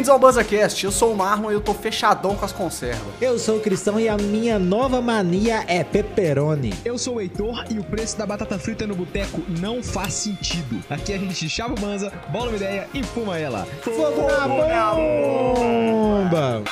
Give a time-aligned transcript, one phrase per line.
[0.00, 3.02] Bem-vindos ao BanzaCast, eu sou o Marlon e eu tô fechadão com as conservas.
[3.20, 6.72] Eu sou o Cristão e a minha nova mania é pepperoni.
[6.82, 10.82] Eu sou o Heitor e o preço da batata frita no boteco não faz sentido.
[10.88, 13.68] Aqui a gente chava o banza, bola uma ideia e fuma ela.
[13.82, 14.48] Fogo na
[14.94, 16.62] bomba!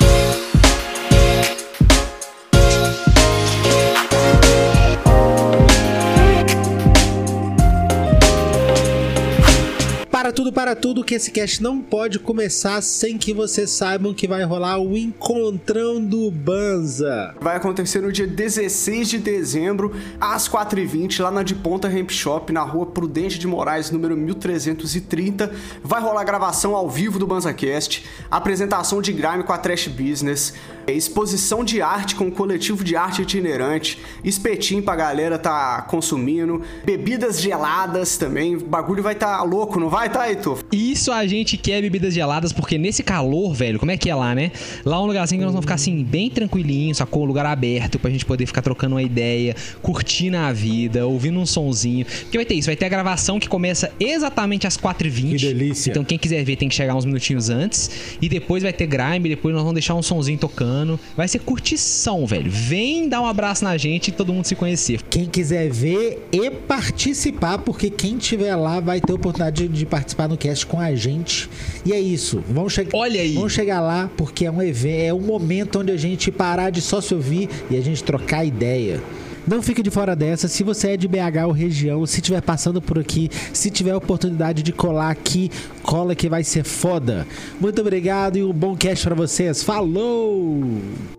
[10.29, 14.27] Para tudo, para tudo, que esse cast não pode começar sem que vocês saibam que
[14.27, 17.33] vai rolar o Encontrão do Banza.
[17.41, 22.53] Vai acontecer no dia 16 de dezembro, às 4h20, lá na De Ponta Ramp Shop,
[22.53, 25.51] na rua Prudente de Moraes, número 1330.
[25.83, 30.53] Vai rolar gravação ao vivo do BanzaCast, apresentação de grime com a Trash Business,
[30.87, 37.41] exposição de arte com o coletivo de arte itinerante, espetinho pra galera tá consumindo, bebidas
[37.41, 38.55] geladas também.
[38.55, 40.63] O bagulho vai tá louco, não vai, tá, Heitor?
[40.71, 44.35] Isso a gente quer bebidas geladas, porque nesse calor, velho, como é que é lá,
[44.35, 44.51] né?
[44.85, 47.23] Lá é um lugarzinho que nós vamos ficar assim, bem tranquilinho, sacou?
[47.23, 51.45] Um lugar aberto pra gente poder ficar trocando uma ideia, curtindo a vida, ouvindo um
[51.45, 52.05] sonzinho.
[52.05, 55.31] Porque vai ter isso, vai ter a gravação que começa exatamente às 4h20.
[55.31, 55.91] Que delícia.
[55.91, 57.89] Então quem quiser ver tem que chegar uns minutinhos antes.
[58.21, 60.99] E depois vai ter grime, depois nós vamos deixar um sonzinho tocando.
[61.15, 62.51] Vai ser curtição, velho.
[62.51, 65.01] Vem dar um abraço na gente e todo mundo se conhecer.
[65.09, 70.08] Quem quiser ver e participar, porque quem tiver lá vai ter oportunidade de, de participar
[70.27, 71.49] no cast com a gente.
[71.85, 72.43] E é isso.
[72.49, 72.97] Vamos chegar.
[72.97, 73.33] Olha aí.
[73.33, 76.81] Vamos chegar lá porque é um evento, é um momento onde a gente parar de
[76.81, 79.01] só se ouvir e a gente trocar ideia.
[79.47, 80.47] Não fique de fora dessa.
[80.47, 84.61] Se você é de BH ou região, se estiver passando por aqui, se tiver oportunidade
[84.61, 85.49] de colar aqui,
[85.81, 87.25] cola que vai ser foda.
[87.59, 89.63] Muito obrigado e um bom cast pra vocês.
[89.63, 91.18] Falou!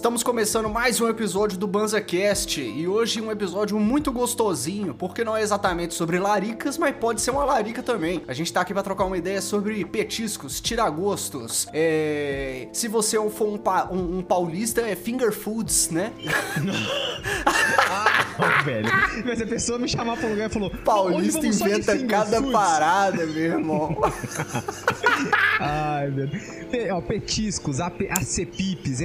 [0.00, 5.36] Estamos começando mais um episódio do BanzaCast e hoje um episódio muito gostosinho, porque não
[5.36, 8.22] é exatamente sobre laricas, mas pode ser uma larica também.
[8.26, 12.66] A gente tá aqui pra trocar uma ideia sobre petiscos, tiragostos, é...
[12.72, 16.14] se você for um, pa- um- um paulista, é finger foods, né?
[18.42, 18.88] Ah, velho.
[19.26, 22.52] Mas a pessoa me chamar pra um lugar e falou: "Hoje Paulista inventa cada foods."
[22.52, 24.00] parada, meu irmão.
[25.60, 26.40] Ai, velho.
[26.94, 29.02] Ó, petiscos, acepipes,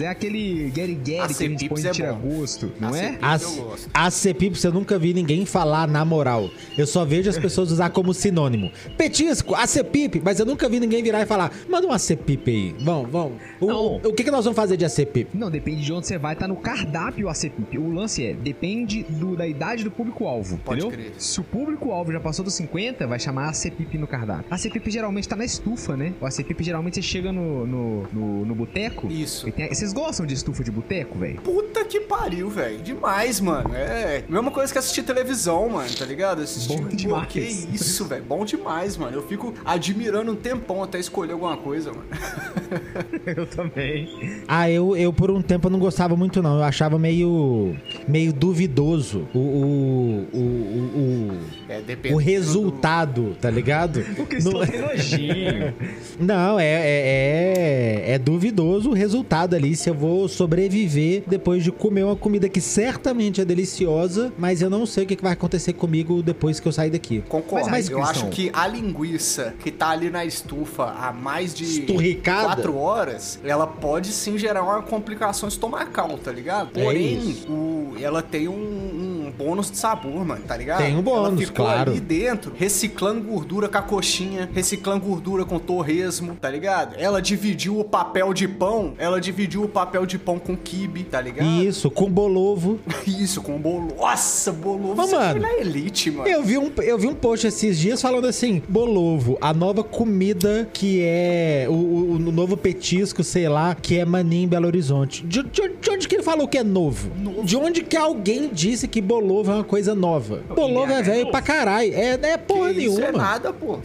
[0.00, 2.28] É aquele Gary Gary que a gente põe é tira bom.
[2.38, 3.18] gosto, não é?
[3.20, 3.74] As, Eu.
[3.94, 6.50] ACPIP, nunca vi ninguém falar na moral.
[6.76, 8.70] Eu só vejo as pessoas usar como sinônimo.
[8.96, 12.74] Petisco, ACPIP, mas eu nunca vi ninguém virar e falar, manda um ACPIP aí.
[12.80, 13.32] Vamos, vamos.
[13.60, 15.36] O, o, que, que nós vamos fazer de ACPIP?
[15.36, 17.76] Não, depende de onde você vai, tá no cardápio o acepip.
[17.78, 20.90] O lance é, depende do- da idade do público-alvo, entendeu?
[20.90, 21.12] crer.
[21.18, 24.46] Se o público-alvo já passou dos 50, vai chamar acepip no cardápio.
[24.50, 26.12] Acepip geralmente tá na estufa, né?
[26.20, 29.10] O acepip geralmente você chega no, no, no, no boteco.
[29.10, 29.48] Isso.
[29.48, 31.40] e tem- Vocês gostam de estufa de boteco, velho?
[31.40, 32.78] Puta que pariu, velho.
[32.78, 33.74] Demais, mano.
[33.74, 34.24] É.
[34.28, 36.42] Mesma coisa que assistir televisão, mano, tá ligado?
[36.42, 36.76] Assistir.
[36.76, 37.28] Bom Pô, demais.
[37.28, 38.24] Que isso, velho.
[38.24, 39.16] Bom demais, mano.
[39.16, 42.06] Eu fico admirando um tempão até escolher alguma coisa, mano.
[43.26, 44.08] Eu também.
[44.46, 46.56] Ah, eu, eu por um tempo não gostava muito não.
[46.58, 47.74] Eu achava meio
[48.06, 54.04] meio duvidoso o o, o, o, É, o, resultado, tá ligado?
[54.18, 55.74] O Cristão Não- tem nojinho.
[56.18, 59.76] Não, é, é, é, é duvidoso o resultado ali.
[59.76, 64.68] Se eu vou sobreviver depois de comer uma comida que certamente é deliciosa, mas eu
[64.70, 67.22] não sei o que que vai acontecer comigo depois que eu sair daqui.
[67.28, 67.70] Concordo.
[67.70, 71.64] Mas, eu Cristão- acho que a linguiça que tá ali na estufa há mais de
[71.64, 72.57] Esturricada.
[72.62, 76.68] Quatro horas, ela pode sim gerar uma complicação estomacal, tá ligado?
[76.70, 77.50] Porém, isso.
[77.50, 80.78] o- ela tem um, um bônus de sabor, mano, tá ligado?
[80.78, 81.90] Tem um bônus, ela ficou claro.
[81.90, 86.94] ali dentro, reciclando gordura com a coxinha, reciclando gordura com torresmo, tá ligado?
[86.98, 91.20] Ela dividiu o papel de pão, ela dividiu o papel de pão com quibe, tá
[91.20, 91.48] ligado?
[91.62, 92.78] Isso, com bolovo.
[93.06, 93.88] Isso, com bolo.
[93.98, 94.94] Nossa, bolo.
[94.96, 96.28] Mas, Você mano, foi na elite, mano.
[96.28, 100.68] Eu vi, um, eu vi um post esses dias falando assim: Bolovo, a nova comida
[100.72, 105.24] que é o, o- o novo petisco, sei lá, que é mani em Belo Horizonte.
[105.26, 107.10] De, de- de onde que ele falou que é novo?
[107.44, 109.17] De onde que alguém disse que Bolovo
[109.50, 110.42] é uma coisa nova?
[110.54, 111.92] Bolovo é velho pra caralho.
[111.94, 113.18] É, é porra Que isso é nenhuma.
[113.22, 113.78] nada, pô.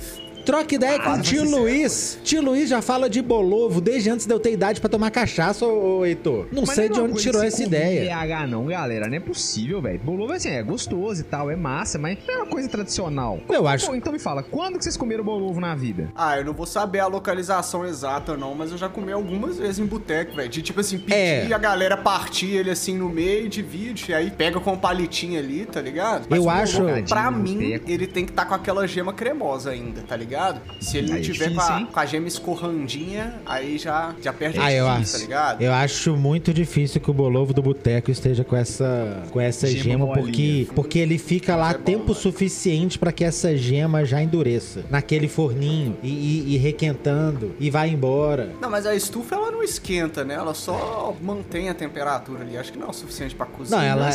[0.45, 2.19] Troca ideia com o tio Luiz.
[2.24, 5.66] Tio Luiz já fala de Bolovo desde antes de eu ter idade pra tomar cachaça,
[5.66, 6.48] ô, ô Heitor.
[6.51, 8.13] Não Mas sei não é de onde tirou essa ideia.
[8.16, 9.07] BH não, galera.
[9.07, 10.00] Não é possível, velho.
[10.00, 13.40] Bolovo assim, é gostoso e tal, é massa, mas não é uma coisa tradicional.
[13.50, 16.10] Eu acho- Pô, então me fala, quando que vocês comeram bolovo na vida?
[16.16, 19.80] Ah, eu não vou saber a localização exata, não, mas eu já comi algumas vezes
[19.80, 20.50] em boteco, velho.
[20.50, 21.48] De tipo assim, pedir É.
[21.48, 25.39] e a galera partir ele assim no meio, divide, e aí pega com um palitinho
[25.39, 26.28] ali, tá ligado?
[26.34, 30.16] Eu o acho- Pra mim, ele tem que estar com aquela gema cremosa ainda, tá
[30.18, 30.32] ligado?
[30.33, 30.62] Ligado?
[30.80, 34.33] Se ele não Aí tiver difícil, com, a, com a gema escorrandinha, aí já, já
[34.33, 35.12] perde Ah, a eu acho.
[35.13, 35.62] tá ligado?
[35.62, 39.83] Eu acho muito difícil que o Bolovo do Boteco esteja com essa, com essa Gema
[39.83, 42.15] gema, porque, porque ele fica lá é bom, tempo mano.
[42.15, 47.89] suficiente pra que essa gema já endureça naquele forninho e, e- e requentando e vai
[47.89, 48.51] embora.
[48.62, 50.33] Não, mas a estufa ela não esquenta, né?
[50.36, 52.57] Ela só mantém a temperatura ali.
[52.57, 53.81] Acho que não é o suficiente pra cozinhar.
[53.81, 54.09] Não, ela-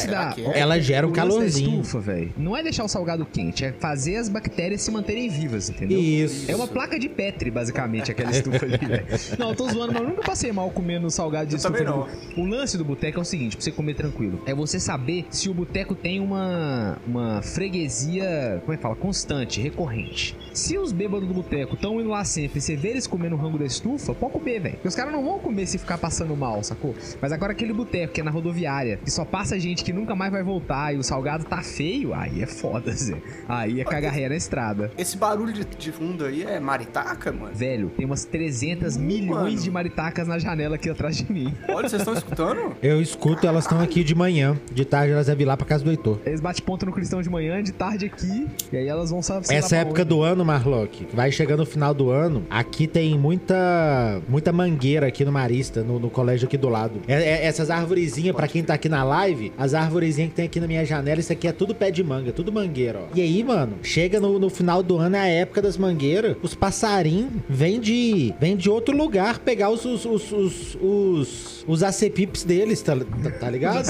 [0.54, 0.58] é?
[0.60, 1.80] ela gera um calorzinho.
[1.80, 5.68] estufa, velho, não é deixar o salgado quente, é fazer as bactérias se manterem vivas,
[5.70, 5.98] entendeu?
[6.08, 6.50] Isso.
[6.50, 9.06] É uma placa de Petri, basicamente, aquela estufa ali, velho.
[9.38, 11.76] Não, eu tô zoando, mas eu nunca passei mal comendo salgado de Eu estufa.
[11.78, 12.08] também não.
[12.36, 15.48] O lance do boteco é o seguinte, pra você comer tranquilo, é você saber se
[15.48, 20.36] o boteco tem uma, uma freguesia, como é que fala, constante, recorrente.
[20.58, 23.38] Se os bêbados do boteco estão indo lá sempre e você vê eles comendo o
[23.38, 24.74] rango da estufa, pode comer, velho.
[24.74, 26.96] Porque os caras não vão comer se ficar passando mal, sacou?
[27.22, 30.32] Mas agora aquele boteco que é na rodoviária, que só passa gente que nunca mais
[30.32, 33.18] vai voltar e o salgado tá feio, aí é foda, Zé.
[33.48, 34.90] Aí é cagarreira na estrada.
[34.98, 37.54] Esse barulho de, de fundo aí é maritaca, mano?
[37.54, 39.62] Velho, tem umas 300 milhões mano.
[39.62, 41.54] de maritacas na janela aqui atrás de mim.
[41.70, 42.74] Olha, vocês estão escutando?
[42.82, 44.58] Eu escuto, elas estão aqui de manhã.
[44.72, 46.18] De tarde elas devem ir lá pra casa do Heitor.
[46.26, 49.54] Eles bate ponto no cristão de manhã, de tarde aqui, e aí elas vão saber.
[49.54, 54.52] Essa época do ano, Marlock, vai chegando o final do ano, aqui tem muita muita
[54.52, 57.00] mangueira aqui no Marista, no, no colégio aqui do lado.
[57.06, 60.58] É- é- essas arvorezinhas, pra quem tá aqui na live, as arvorezinhas que tem aqui
[60.60, 63.14] na minha janela, isso aqui é tudo pé de manga, tudo mangueira, ó.
[63.14, 66.54] E aí, mano, chega no, no final do ano, é a época das mangueiras, os
[66.54, 72.44] passarinhos vêm de, vêm de outro lugar pegar os, os, os, os, os, os acepipes
[72.44, 73.86] deles, tá, tá, tá ligado?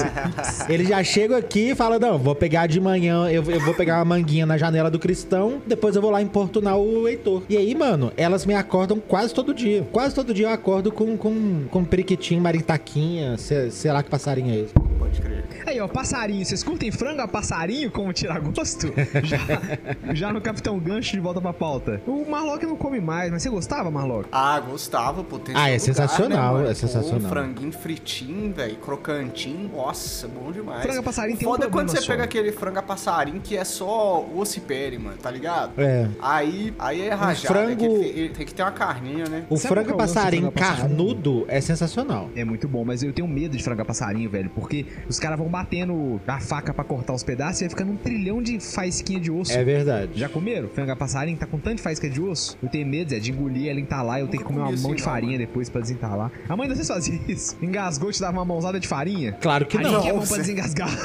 [0.69, 3.97] Eles já chegam aqui e falam, não, vou pegar de manhã, eu, eu vou pegar
[3.99, 7.43] uma manguinha na janela do cristão, depois eu vou lá importunar o Heitor.
[7.47, 9.87] E aí, mano, elas me acordam quase todo dia.
[9.91, 14.53] Quase todo dia eu acordo com, com, com periquitinho, maritaquinha, sei, sei lá que passarinho
[14.53, 14.88] é esse.
[15.69, 16.43] Aí, ó, passarinho.
[16.43, 18.91] Vocês curtem frango a passarinho como tirar gosto?
[19.23, 19.37] Já,
[20.15, 22.01] já no Capitão Gancho de volta pra pauta.
[22.07, 24.27] O Marlock não come mais, mas você gostava, Marlock?
[24.31, 25.37] Ah, gostava, pô.
[25.37, 27.19] tem Ah, é lugar, sensacional, né, é sensacional.
[27.19, 29.69] Um franguinho fritinho, velho, crocantinho.
[29.75, 30.81] Nossa, bom demais.
[30.81, 32.07] Frango a passarinho tem um Foda é quando você só.
[32.07, 35.79] pega aquele frango a passarinho que é só osso e pele, mano, tá ligado?
[35.79, 36.07] É.
[36.19, 37.47] Aí, aí é rajado.
[37.53, 39.45] frango- é que ele, ele tem que ter uma carninha, né?
[39.49, 40.79] O Sabe frango qual é passarinho a passarinho?
[40.87, 42.31] carnudo é sensacional.
[42.35, 45.37] É muito bom, mas eu tenho medo de frango a passarinho, velho, porque os caras
[45.37, 49.19] vão batendo a faca pra cortar os pedaços e vai ficando um trilhão de faísquinha
[49.19, 49.51] de osso.
[49.51, 50.11] É verdade.
[50.15, 50.69] Já comeram?
[50.69, 52.57] Frango a passarinho tá com tanto de faísca de osso.
[52.63, 54.75] Eu tenho medo, Zé, de engolir ela entalar e eu tenho que comer uma mão
[54.75, 56.31] assim, de farinha depois pra desentalar.
[56.47, 57.57] A mãe de vocês fazia isso?
[57.61, 59.33] Engasgou, te dava uma mãozada de farinha?
[59.33, 60.01] Claro que Aí não.
[60.01, 60.89] que é bom pra desengasgar.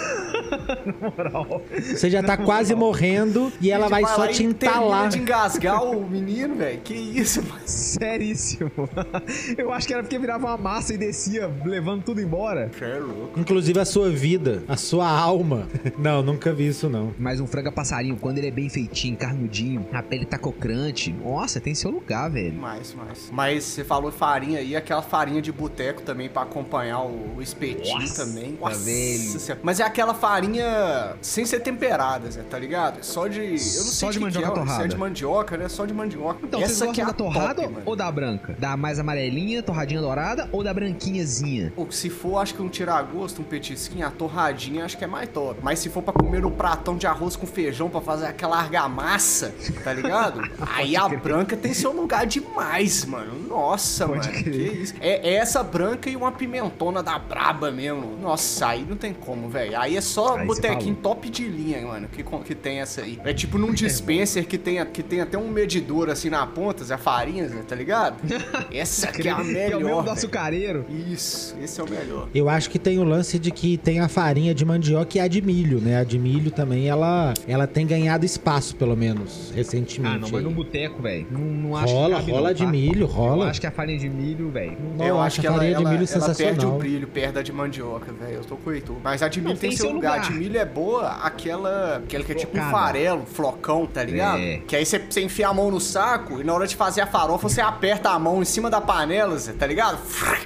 [1.01, 1.63] Na moral.
[1.81, 5.09] Você já tá quase morrendo e ela vai Vai só te entalar.
[5.09, 6.79] de engasgar o menino, velho.
[6.81, 7.61] Que isso, mano.
[7.65, 8.71] Seríssimo.
[9.57, 12.71] Eu acho que era porque virava uma massa e descia, levando tudo embora.
[12.77, 13.41] Você é louco.
[13.41, 15.67] Inclusive a sua vida, a sua alma.
[15.99, 17.13] Não, nunca vi isso não.
[17.19, 21.13] Mas um frango a passarinho, quando ele é bem feitinho, carnudinho, a pele tá crocante,
[21.13, 22.55] nossa, tem seu lugar, velho.
[22.55, 23.29] Mais, mais.
[23.31, 28.01] Mas você falou farinha aí, aquela farinha de boteco também pra acompanhar o, o espetinho
[28.01, 28.57] Nossa, também.
[28.85, 29.39] velho.
[29.39, 29.61] Senhora.
[29.63, 32.99] Mas é aquela farinha sem ser temperada, Zé, tá ligado?
[33.01, 33.41] É Só de.
[33.41, 34.75] Eu não Só sei de que que mandioca é, ó, torrada.
[34.79, 35.69] Se é de mandioca, né?
[35.69, 36.41] Só de mandioca.
[36.43, 38.57] Então, Essa vocês que gostam é da a torrada top, ou da branca?
[38.59, 41.73] Da mais amarelinha, torradinha dourada ou da branquinhazinha?
[41.77, 45.29] Ou se for, acho que um tiragosto, um petisquinho, a torradinha, acho que é mais
[45.29, 45.61] top.
[45.63, 49.55] Mas se for pra comer no pratão de arroz com feijão pra fazer aquela argamassa,
[49.83, 50.43] tá ligado?
[50.75, 53.35] Aí a branca tem seu lugar demais, mano.
[53.49, 54.43] Nossa, Pode mano.
[54.43, 54.71] crer.
[54.71, 54.95] Que isso.
[55.01, 58.17] É, é essa branca e uma pimentona da braba mesmo.
[58.21, 59.79] Nossa, aí não tem como, velho.
[59.79, 63.21] Aí é só Aí botequinho top de linha, mano, que, que tem essa aí.
[63.25, 66.97] É tipo num dispenser que tem, que tem até um medidor assim na ponta, Zé
[66.97, 68.17] Farinhas, né, tá ligado?
[68.73, 69.83] Essa aqui é a que é o melhor.
[69.83, 70.85] mesmo do açucareiro.
[70.89, 72.29] Isso, esse é o melhor.
[72.35, 75.29] Eu acho que tem o lance de que tem a farinha de mandioca e a
[75.29, 75.99] de milho, né?
[76.01, 80.17] A de milho também, ela, ela tem ganhado espaço, pelo menos, recentemente.
[80.17, 80.43] Ah, não, mas aí.
[80.45, 81.27] no boteco, velho.
[81.31, 82.71] Não, não acho Rola, que cabe, rola não, de tá?
[82.71, 83.45] milho, rola.
[83.45, 84.77] Eu acho que a farinha de milho, velho.
[84.99, 86.75] Eu acho a ela, farinha de ela- milho ela perde sensacional.
[86.75, 88.35] o brilho perto da de mandioca, velho.
[88.37, 88.97] Eu tô com o Heitor.
[89.03, 90.17] Mas a de milho Não, tem, tem seu lugar.
[90.17, 90.27] lugar.
[90.27, 94.39] A de milho é boa, aquela, aquela que é tipo um farelo, flocão, tá ligado?
[94.41, 94.59] É.
[94.67, 97.07] Que aí você, você enfia a mão no saco e na hora de fazer a
[97.07, 99.99] farofa você aperta a mão em cima da panela, tá ligado?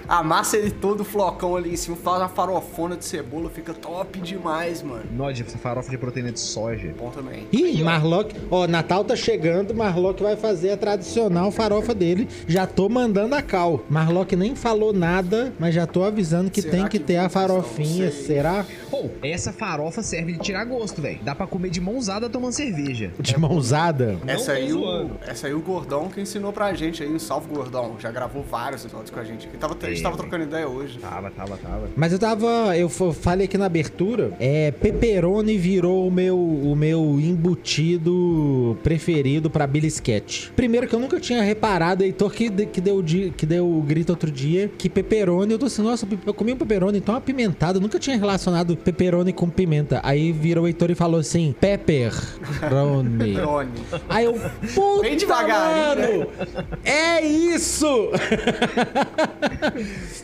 [0.09, 4.21] Amassa ele todo, o flocão ali em cima, faz uma farofona de cebola, fica top
[4.21, 5.05] demais, mano.
[5.13, 6.95] Nó de farofa de proteína de soja.
[6.99, 7.47] Bom também.
[7.53, 12.29] Ih, Marlock, ó, Natal tá chegando, Marlock vai fazer a tradicional farofa dele.
[12.47, 13.81] Já tô mandando a cal.
[13.89, 17.29] Marlock nem falou nada, mas já tô avisando que Será tem que, que ter a
[17.29, 18.65] farofinha, será?
[18.91, 21.19] Ou, essa farofa serve de tirar gosto, velho.
[21.23, 23.13] Dá pra comer de mãozada tomando cerveja.
[23.21, 24.19] De mãozada.
[24.27, 27.97] Essa aí, o, essa aí o Gordão que ensinou pra gente aí, um salve Gordão.
[27.99, 29.47] Já gravou vários episódios com a gente.
[29.47, 29.57] aqui.
[29.57, 30.99] Tava, a gente É, tava trocando ideia hoje.
[30.99, 31.89] Tava, tava, tava.
[31.97, 32.77] Mas eu tava.
[32.77, 34.33] Eu falei aqui na abertura.
[34.39, 34.71] É.
[34.71, 40.53] Pepperoni virou o meu, o meu embutido preferido pra belisquete.
[40.55, 43.05] Primeiro que eu nunca tinha reparado, Heitor, que, que, deu,
[43.37, 46.57] que deu o grito outro dia, que pepperoni, eu tô assim, nossa, eu comi um
[46.57, 50.01] pepperoni tão apimentado, eu nunca tinha relacionado pepperoni com pimenta.
[50.03, 53.37] Aí virou o Heitor e falou assim: pepperoni.
[54.09, 54.35] Aí eu,
[54.75, 56.29] puta, Bem devagarinho, mano,
[56.85, 57.87] É isso!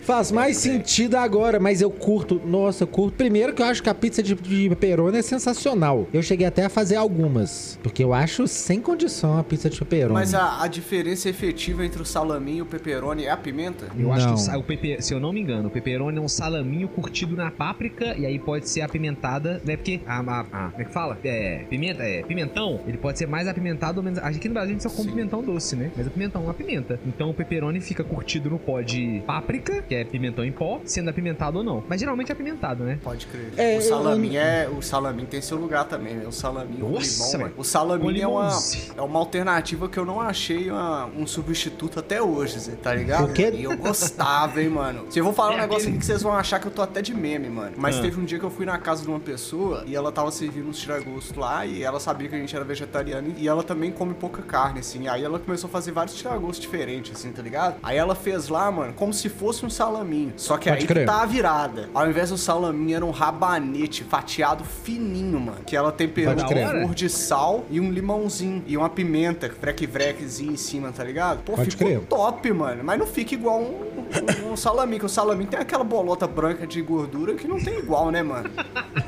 [0.03, 2.41] Faz mais sentido agora, mas eu curto.
[2.45, 3.17] Nossa, eu curto.
[3.25, 6.07] Primeiro que eu acho que a pizza de, de pepperoni é sensacional.
[6.13, 10.13] Eu cheguei até a fazer algumas, porque eu acho sem condição a pizza de pepperoni.
[10.13, 13.87] Mas a, a diferença efetiva entre o salaminho e o pepperoni é a pimenta?
[13.99, 14.61] Eu acho que o, Não.
[14.61, 18.15] o pepe, se eu não me engano, o pepperoni é um salaminho curtido na páprica
[18.15, 19.75] e aí pode ser apimentada, né?
[19.75, 21.19] Porque a, a- a- como é que fala?
[21.25, 24.19] É, pimenta, é, pimentão, ele pode ser mais apimentado ou menos.
[24.19, 25.17] Aqui no Brasil a gente só come Sim.
[25.17, 25.91] pimentão doce, né?
[25.97, 27.01] Mas o pimentão é uma pimenta.
[27.07, 31.09] Então o pepperoni fica curtido no pó de páprica, que é pimentão em pó, sendo
[31.09, 31.83] apimentado ou não.
[31.89, 32.99] Mas geralmente é apimentado, né?
[33.05, 33.53] Pode crer.
[33.57, 34.69] É, o eu- salaminho é.
[34.69, 36.27] O salaminho tem seu lugar também, né?
[36.27, 37.43] O salaminho com Nossa, limão, velho.
[37.45, 37.55] mano.
[37.59, 38.59] O salaminho Com é uma,
[38.97, 43.27] é uma alternativa que eu não achei uma- um substituto até hoje, Zé, tá ligado?
[43.27, 43.53] O quê?
[43.55, 45.05] E eu gostava, hein, mano.
[45.11, 46.71] Se eu vou falar um É negócio aquele- aqui que vocês vão achar que eu
[46.73, 47.75] tô até de meme, mano.
[47.77, 48.01] Mas Ah.
[48.03, 50.69] teve um dia que eu fui na casa de uma pessoa e ela tava servindo
[50.69, 54.15] uns tiragosto lá e ela sabia que a gente era vegetariano e ela também come
[54.15, 55.09] pouca carne, assim.
[55.09, 57.77] Aí ela começou a fazer vários tiragostos diferentes, assim, tá ligado?
[57.83, 60.33] Aí ela fez lá, mano, como se fosse um salaminho.
[60.37, 61.07] Só que Pode aí crer.
[61.07, 61.91] tá a virada.
[61.93, 65.59] Ao invés do salaminho, era um rabanete fatiado fininho, mano.
[65.67, 68.63] Que ela temperou com flor de sal e um limãozinho.
[68.67, 71.43] E uma pimenta, freque-vrequezinho em cima, tá ligado?
[71.43, 72.01] Pô, Pode ficou crer.
[72.01, 72.83] top, mano.
[72.85, 74.55] Mas não fica igual um, um, um.
[74.99, 78.51] Que o salaminho tem aquela bolota branca de gordura que não tem igual, né, mano?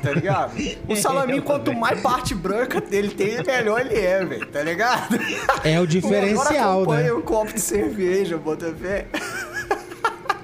[0.01, 0.53] Tá ligado?
[0.87, 4.45] O salaminho, quanto mais parte branca dele tem, melhor ele é, velho.
[4.47, 5.17] Tá ligado?
[5.63, 7.07] É o diferencial, Agora né?
[7.07, 9.07] acompanha um copo de cerveja, bota fé.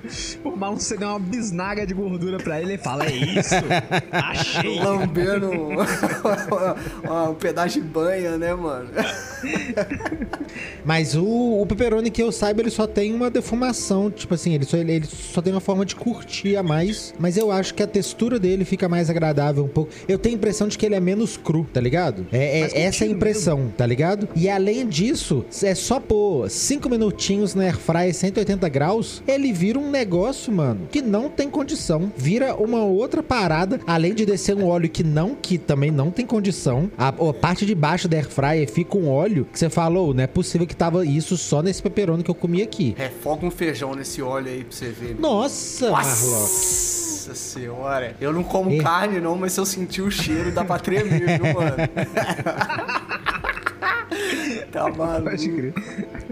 [0.44, 3.56] O maluco, você deu uma bisnaga de gordura pra ele e fala: É isso?
[4.12, 4.80] Achei.
[4.80, 8.90] lambendo um, um pedaço de banha, né, mano?
[10.86, 14.12] Mas o, o pepperoni que eu saiba, ele só tem uma defumação.
[14.12, 17.14] Tipo assim, ele só, ele, ele só tem uma forma de curtir a mais.
[17.18, 19.92] Mas eu acho que a textura dele fica mais agradável um pouco.
[20.08, 22.28] Eu tenho a impressão de que ele é menos cru, tá ligado?
[22.32, 24.28] É, é- essa é a impressão, tá ligado?
[24.36, 29.90] E além disso, é só pôr 5 minutinhos na airfryer 180 graus, ele vira um
[29.94, 32.12] negócio, mano, que não tem condição.
[32.18, 36.26] Vira uma outra parada, além de descer um óleo que não, que também não tem
[36.26, 36.92] condição.
[36.98, 40.28] A, a parte de baixo da airfryer fica um óleo que você falou, não é
[40.28, 42.94] possível que tava isso só nesse pepperoni que eu comi aqui.
[42.98, 45.10] Refoga um feijão nesse óleo aí pra você ver.
[45.10, 45.16] né?
[45.20, 46.10] Nossa, Marlon.
[46.40, 48.16] Nossa senhora.
[48.20, 48.78] Eu não como É.
[48.80, 51.76] carne não, mas se eu sentir o cheiro, dá pra tremer, viu, mano?
[54.72, 55.30] tá maluco.
[55.30, 55.74] Pode crer.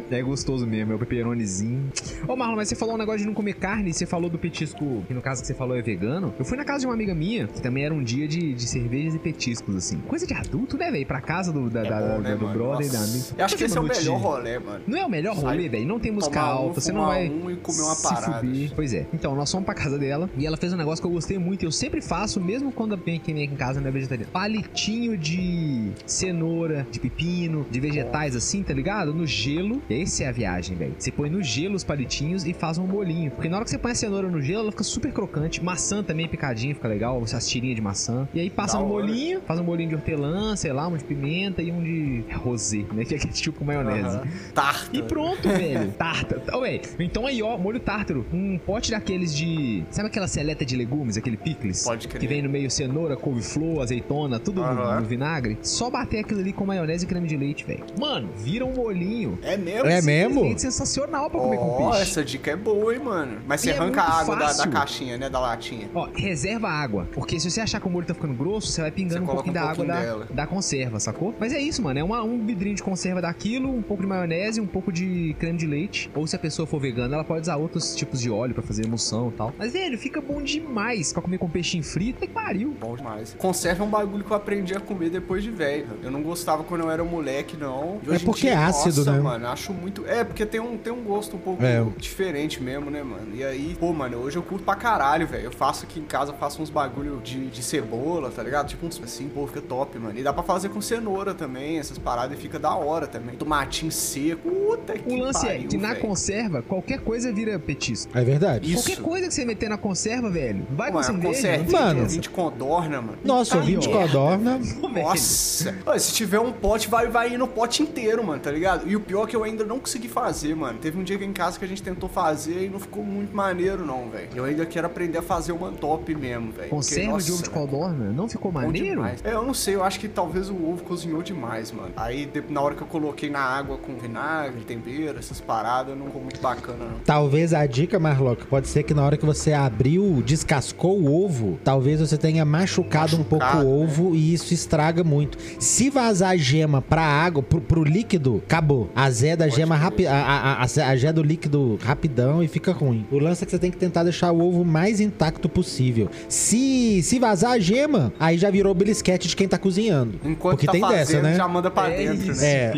[0.09, 1.89] É gostoso mesmo, é o pepperonizinho.
[2.27, 5.03] Ô, Marlon, mas você falou um negócio de não comer carne, você falou do petisco,
[5.07, 6.33] que no caso que você falou é vegano.
[6.37, 8.67] Eu fui na casa de uma amiga minha, que também era um dia de, de
[8.67, 9.97] cervejas e petiscos, assim.
[10.07, 11.05] Coisa de adulto, né, velho?
[11.05, 12.53] Pra casa do, da, É da- bom, da- né, do mano?
[12.57, 13.11] brother e da Nossa.
[13.11, 13.27] amiga.
[13.37, 14.83] Eu acho que esse é o melhor rolê, mano.
[14.87, 15.85] Não é o melhor rolê, velho.
[15.87, 17.29] Não tem música tomar um, alta, você não vai.
[17.29, 18.39] um e comer uma se parada.
[18.39, 18.71] fuder.
[18.75, 19.07] Pois é.
[19.13, 21.63] Então, nós fomos pra casa dela e ela fez um negócio que eu gostei muito.
[21.63, 24.31] e Eu sempre faço, mesmo quando vem quem vem aqui em casa não é vegetariano.
[24.31, 29.13] Palitinho de cenoura, de pepino, de vegetais assim, tá ligado?
[29.13, 29.81] No gelo.
[29.89, 30.95] Essa é a viagem, velho.
[30.97, 33.31] Você põe no gelo os palitinhos e faz um molinho.
[33.31, 35.63] Porque na hora que você põe a cenoura no gelo, ela fica super crocante.
[35.63, 37.21] Maçã também picadinha, fica legal.
[37.23, 38.27] As tirinhas de maçã.
[38.33, 39.05] E aí passa Da no hora.
[39.07, 42.85] molinho, faz um molinho de hortelã, sei lá, um de pimenta e um de rosé,
[42.93, 43.03] né?
[43.11, 44.19] Que é aquele tipo com maionese.
[44.53, 44.95] Tarta.
[44.95, 45.91] E pronto, velho.
[45.97, 46.41] Tártaro.
[46.53, 46.81] Ô, velho.
[46.99, 48.25] Então aí, ó, molho tártaro.
[48.33, 49.83] Um pote daqueles de.
[49.89, 51.83] Sabe aquela seleta de legumes, aquele picles?
[51.83, 52.19] Pode crer.
[52.19, 55.57] Que vem no meio cenoura, couve-flor, azeitona, tudo no- no, vinagre.
[55.61, 57.83] Só bater aquilo ali com maionese e creme de leite, velho.
[57.99, 59.37] Mano, vira um molhinho.
[59.41, 59.87] É mesmo?
[59.87, 60.29] É mesmo?
[60.33, 62.01] Simplesmente sensacional pra comer com Ó, peixe.
[62.03, 63.37] essa dica é boa, hein, mano.
[63.47, 65.29] Mas você E é arranca a água da, da caixinha, né?
[65.29, 65.89] Da latinha.
[65.93, 67.07] Ó, reserva a água.
[67.13, 69.33] Porque se você achar que o molho tá ficando grosso, você vai pingando Você um
[69.35, 71.33] pouquinho um da água pouquinho da, da conserva, sacou?
[71.39, 71.99] Mas é isso, mano.
[71.99, 75.57] É uma- um vidrinho de conserva daquilo, um pouco de maionese, um pouco de creme
[75.57, 76.09] de leite.
[76.15, 78.85] Ou se a pessoa for vegana, ela pode usar outros tipos de óleo pra fazer
[78.85, 79.53] emulsão e tal.
[79.57, 82.19] Mas, velho, fica bom demais pra comer com peixinho frito.
[82.21, 82.75] Que pariu.
[82.79, 83.35] Bom demais.
[83.37, 85.87] Conserva é um bagulho que eu aprendi a comer depois de velho.
[86.03, 87.99] Eu não gostava quando eu era moleque, não.
[88.09, 89.19] É porque dia, é ácido, nossa, né?
[89.19, 90.05] mano, acho muito.
[90.07, 91.83] É, porque tem um, tem um gosto um pouco É.
[91.97, 93.27] diferente mesmo, né, mano?
[93.35, 95.45] E aí, pô, mano, hoje eu curto pra caralho, velho.
[95.45, 98.67] Eu faço aqui em casa, eu faço uns bagulho de, de cebola, tá ligado?
[98.67, 100.17] Tipo uns assim, pô, fica top, mano.
[100.17, 103.35] E dá pra fazer com cenoura também, essas paradas, e fica da hora também.
[103.35, 104.49] Tomatinho seco.
[104.49, 106.01] Puta que O lance é pariu, que na velho.
[106.01, 108.17] conserva, qualquer coisa vira petisco.
[108.17, 108.71] É verdade.
[108.73, 108.83] Isso.
[108.83, 111.27] Qualquer coisa que você meter na conserva, velho, vai com Mano, cerveja.
[111.27, 111.91] conserva, Mano.
[111.91, 112.01] essa.
[112.03, 113.17] ouvinte condorna, mano.
[113.23, 113.57] Nossa,
[113.91, 114.59] codorna.
[114.79, 115.07] Pô, velho.
[115.07, 115.75] Nossa!
[115.85, 117.90] Ô, se tiver um pote, vai, vai ir no pote inteiro,
[118.23, 118.87] mano, tá ligado?
[118.89, 120.79] E o pior é que eu ainda não consegui fazer, mano.
[120.79, 123.35] Teve um dia aqui em casa que a gente tentou fazer e não ficou muito
[123.35, 124.29] maneiro, não, velho.
[124.35, 126.69] Eu ainda quero aprender a fazer uma top mesmo, velho.
[126.69, 128.11] Conserva de ovo de codorna?
[128.11, 129.03] Não ficou maneiro?
[129.03, 131.91] É, eu não sei, eu acho que talvez o ovo cozinhou demais, mano.
[131.95, 136.21] Aí na hora que eu coloquei na água com vinagre, tempero, essas paradas, não ficou
[136.21, 136.99] muito bacana, não.
[137.05, 141.59] Talvez a dica, Marlock, pode ser que na hora que você abriu, descascou o ovo,
[141.63, 145.37] talvez você tenha machucado, um pouco Machucado, o ovo e isso estraga muito.
[145.59, 148.89] Se vazar gema pra água, pro, pro líquido, acabou.
[148.95, 152.71] A zé da gema rápido, a, a, a, a zé do líquido rapidão e fica
[152.71, 153.05] ruim.
[153.11, 156.09] O lance é que você tem que tentar deixar o ovo mais intacto possível.
[156.27, 160.19] Se, se vazar a gema, aí já virou belisquete de quem tá cozinhando.
[160.23, 161.35] Enquanto Porque tá tem fazendo, dessa, né?
[161.35, 162.41] já manda pra É dentro, isso.
[162.41, 162.47] né?
[162.51, 162.71] É.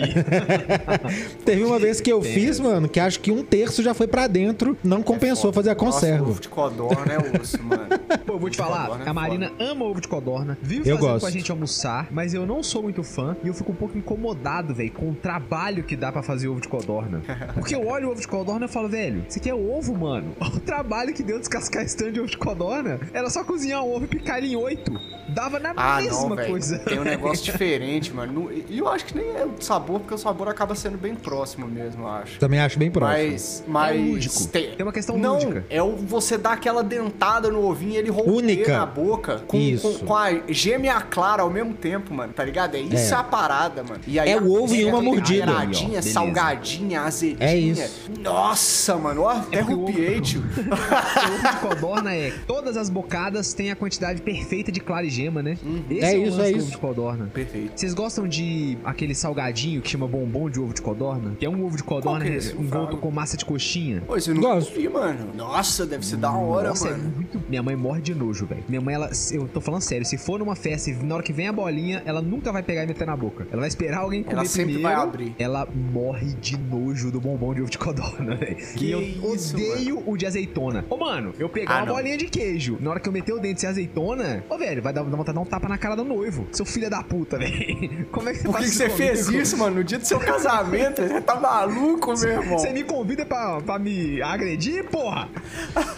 [1.46, 2.64] Teve uma vez que eu Tem fiz, essa.
[2.64, 5.56] mano, que acho que um terço já foi pra dentro, não compensou É foda.
[5.56, 6.30] fazer a Nossa, conserva.
[6.30, 7.84] ovo de codorna é osso, mano.
[8.26, 9.72] Pô, eu vou te falar, é a Marina foda.
[9.72, 11.22] ama ovo de codorna, vive Eu fazendo gosto.
[11.22, 13.98] com a gente almoçar, mas eu não sou muito fã e eu fico um pouco
[13.98, 17.22] incomodado, velho, com o trabalho que dá pra fazer ovo de codorna.
[17.56, 20.34] Porque eu olho o ovo de codorna e falo, velho, isso aqui é ovo, mano.
[20.54, 23.96] O trabalho que deu descascar esse tanto de ovo de codorna era só cozinhar o
[23.96, 24.92] ovo e picar ele em oito.
[25.30, 26.50] Dava na Ah, mesma não, velho.
[26.50, 26.80] coisa.
[26.80, 28.50] Tem um negócio diferente, mano.
[28.70, 31.68] E eu acho que nem é o sabor, porque o sabor acaba sendo bem próximo
[31.68, 32.40] mesmo, eu acho.
[32.40, 33.32] Também acho bem próximo.
[33.32, 34.48] Mas, mas É lúdico.
[34.48, 35.66] Tem uma questão não, lúdica.
[35.70, 38.78] é o você dar aquela dentada no ovinho e ele romper Única.
[38.78, 40.00] na boca com, Isso.
[40.00, 42.76] com, com a gema e a clara ao mesmo tempo, mano, tá ligado?
[42.76, 43.18] É isso É.
[43.18, 44.02] a parada, mano.
[44.08, 45.46] E aí É o ovo em coisa uma é mordida.
[45.46, 46.12] temperadinha, Aí, ó, beleza.
[46.12, 47.38] salgadinha, azedinha.
[47.50, 48.12] É isso.
[48.22, 50.44] Nossa, mano, ó, até ovo- rupiei, tio.
[50.64, 55.10] O ovo de codorna é todas as bocadas têm a quantidade perfeita de clara e
[55.10, 55.58] gema, né?
[55.90, 56.62] Esse É o isso, é do isso.
[56.68, 57.26] ovo de codorna.
[57.34, 57.72] Perfeito.
[57.76, 61.36] Vocês gostam de aquele salgadinho que chama bombom de ovo de codorna?
[61.40, 64.02] Que é um ovo de codorna é envolto com massa de coxinha.
[64.06, 64.80] Pô, você não Gosto.
[64.92, 65.30] mano.
[65.36, 67.12] Nossa, deve ser da hora, Nossa, é mano.
[67.16, 67.42] muito.
[67.50, 68.64] Minha mãe morre de nojo, velho.
[68.68, 69.10] Minha mãe, ela.
[69.32, 72.02] Eu tô falando sério, se for numa festa e na hora que vem a bolinha,
[72.06, 73.48] ela nunca vai pegar e meter na boca.
[73.52, 75.36] Ela vai esperar alguém comer Ela sempre vai abrir.
[75.40, 78.56] Ela morre de nojo do bombom de ovo de codorna, velho.
[78.76, 79.02] Que E eu
[79.34, 80.86] isso, odeio o de azeitona.
[80.90, 81.96] Ô, mano, eu pegar Ah, uma não.
[81.96, 84.94] bolinha de queijo, na hora que eu meter o dente sem azeitona, ô, velho, vai
[84.94, 86.48] dar, vontade de dar um tapa na cara do noivo.
[86.52, 88.06] Seu filho da puta, velho.
[88.12, 89.78] Como é que você Por que, que você fez isso, mano?
[89.78, 92.58] No dia do seu casamento, você tá maluco, meu irmão?
[92.60, 95.28] Você me convida pra, pra me agredir, porra?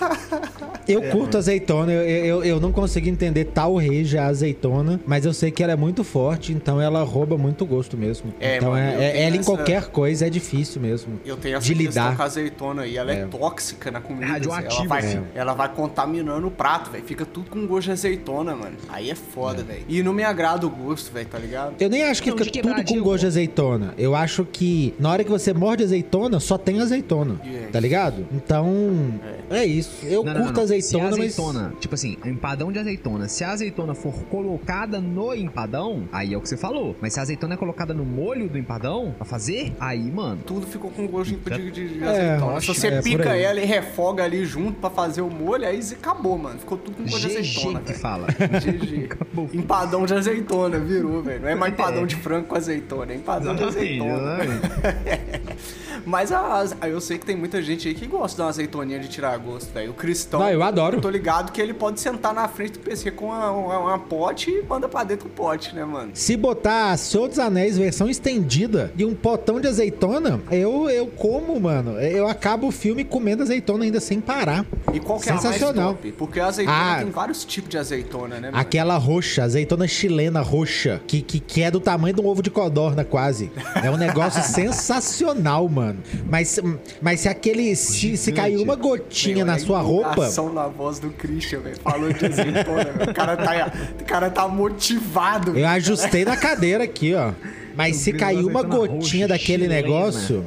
[0.88, 5.26] Eu É, curto azeitona, eu, eu, eu não consigo entender tal reja a azeitona, mas
[5.26, 8.32] eu sei que ela é muito forte, então ela rouba muito gosto mesmo.
[8.40, 11.20] É, então mano, é- é- ela em essa- qualquer coisa é difícil mesmo.
[11.26, 12.16] Eu tenho essa de lidar.
[12.16, 12.98] com a azeitona aí.
[12.98, 13.26] Ela é, É.
[13.26, 14.26] tóxica na comida.
[14.26, 15.24] É radioativa, Ela vai, é.
[15.36, 17.04] ela vai contaminando o prato, velho.
[17.04, 18.76] Fica tudo com gosto de azeitona, mano.
[18.90, 19.84] Aí é foda, velho.
[19.88, 21.76] E não me agrada o gosto, velho, tá ligado?
[21.80, 23.94] Eu nem acho que Não, de fica tudo com gosto de azeitona.
[23.98, 27.40] Eu acho que na hora que você morde azeitona, só tem azeitona.
[27.46, 27.72] Yes.
[27.72, 28.26] Tá ligado?
[28.34, 29.14] Então,
[29.50, 30.06] é, isso.
[30.06, 30.68] Eu Não, curto não, não.
[30.68, 31.20] Se azeitona, a mas.
[31.20, 36.38] azeitona, tipo assim, empadão de azeitona, se a azeitona for colocada no empadão, aí é
[36.38, 36.96] o que você falou.
[37.02, 40.40] Mas se a azeitona é colocada no molho do empadão pra fazer, aí, mano.
[40.46, 42.62] Tudo ficou com gosto de, de, de É, azeitona.
[42.62, 46.38] Se você é, pica ela e refoga ali junto pra fazer o molho, aí acabou,
[46.38, 46.60] mano.
[46.60, 48.00] Ficou tudo com gosto de azeitona, que velho.
[48.00, 48.28] fala.
[48.28, 49.06] GG.
[49.12, 49.50] Acabou.
[49.54, 51.42] Empadão de azeitona, virou, velho.
[51.42, 52.06] Não é mais empadão É.
[52.06, 54.44] de frango com azeitona, é empadão de Exatamente, azeitona.
[54.44, 55.76] exatamente.
[56.06, 59.08] Mas as- eu sei que tem muita gente aí que gosta de uma azeitoninha de
[59.08, 59.92] tirar gosto, velho.
[59.92, 60.40] O cristão.
[60.40, 61.02] Não, eu adoro.
[61.02, 64.50] tô ligado que ele pode sentar na frente do PC com uma, uma- uma pote
[64.52, 66.12] e manda pra dentro do pote, né, mano?
[66.14, 71.60] Se botar Senhor dos Anéis versão estendida e um potão de azeitona, eu, eu como,
[71.60, 72.00] mano.
[72.00, 74.66] Eu acabo o filme comendo azeitona ainda sem parar.
[74.94, 75.94] E qual que é a mais Sensacional.
[75.94, 76.12] top?
[76.14, 76.98] Porque a azeitona Ah.
[77.00, 78.58] tem vários tipos de azeitona, né, mano?
[78.58, 82.50] Aquela roxa, azeitona chilena roxa, que, que, que é do tamanho de um ovo de
[82.52, 83.52] codorna, quase.
[83.84, 85.95] É um negócio sensacional, mano.
[86.30, 86.60] Mas,
[87.02, 87.76] mas se aquele.
[87.76, 90.30] Se, se cair uma gotinha Meu, na sua roupa.
[90.54, 91.78] na voz do Christian, velho.
[91.80, 93.12] Falou de azeitona, velho.
[93.12, 95.50] O cara tá, o cara tá motivado.
[95.52, 95.68] Eu velho.
[95.68, 97.32] ajustei na cadeira aqui, ó.
[97.76, 99.82] Mas se vi cair uma gotinha roxa, daquele chilena.
[99.82, 100.46] negócio,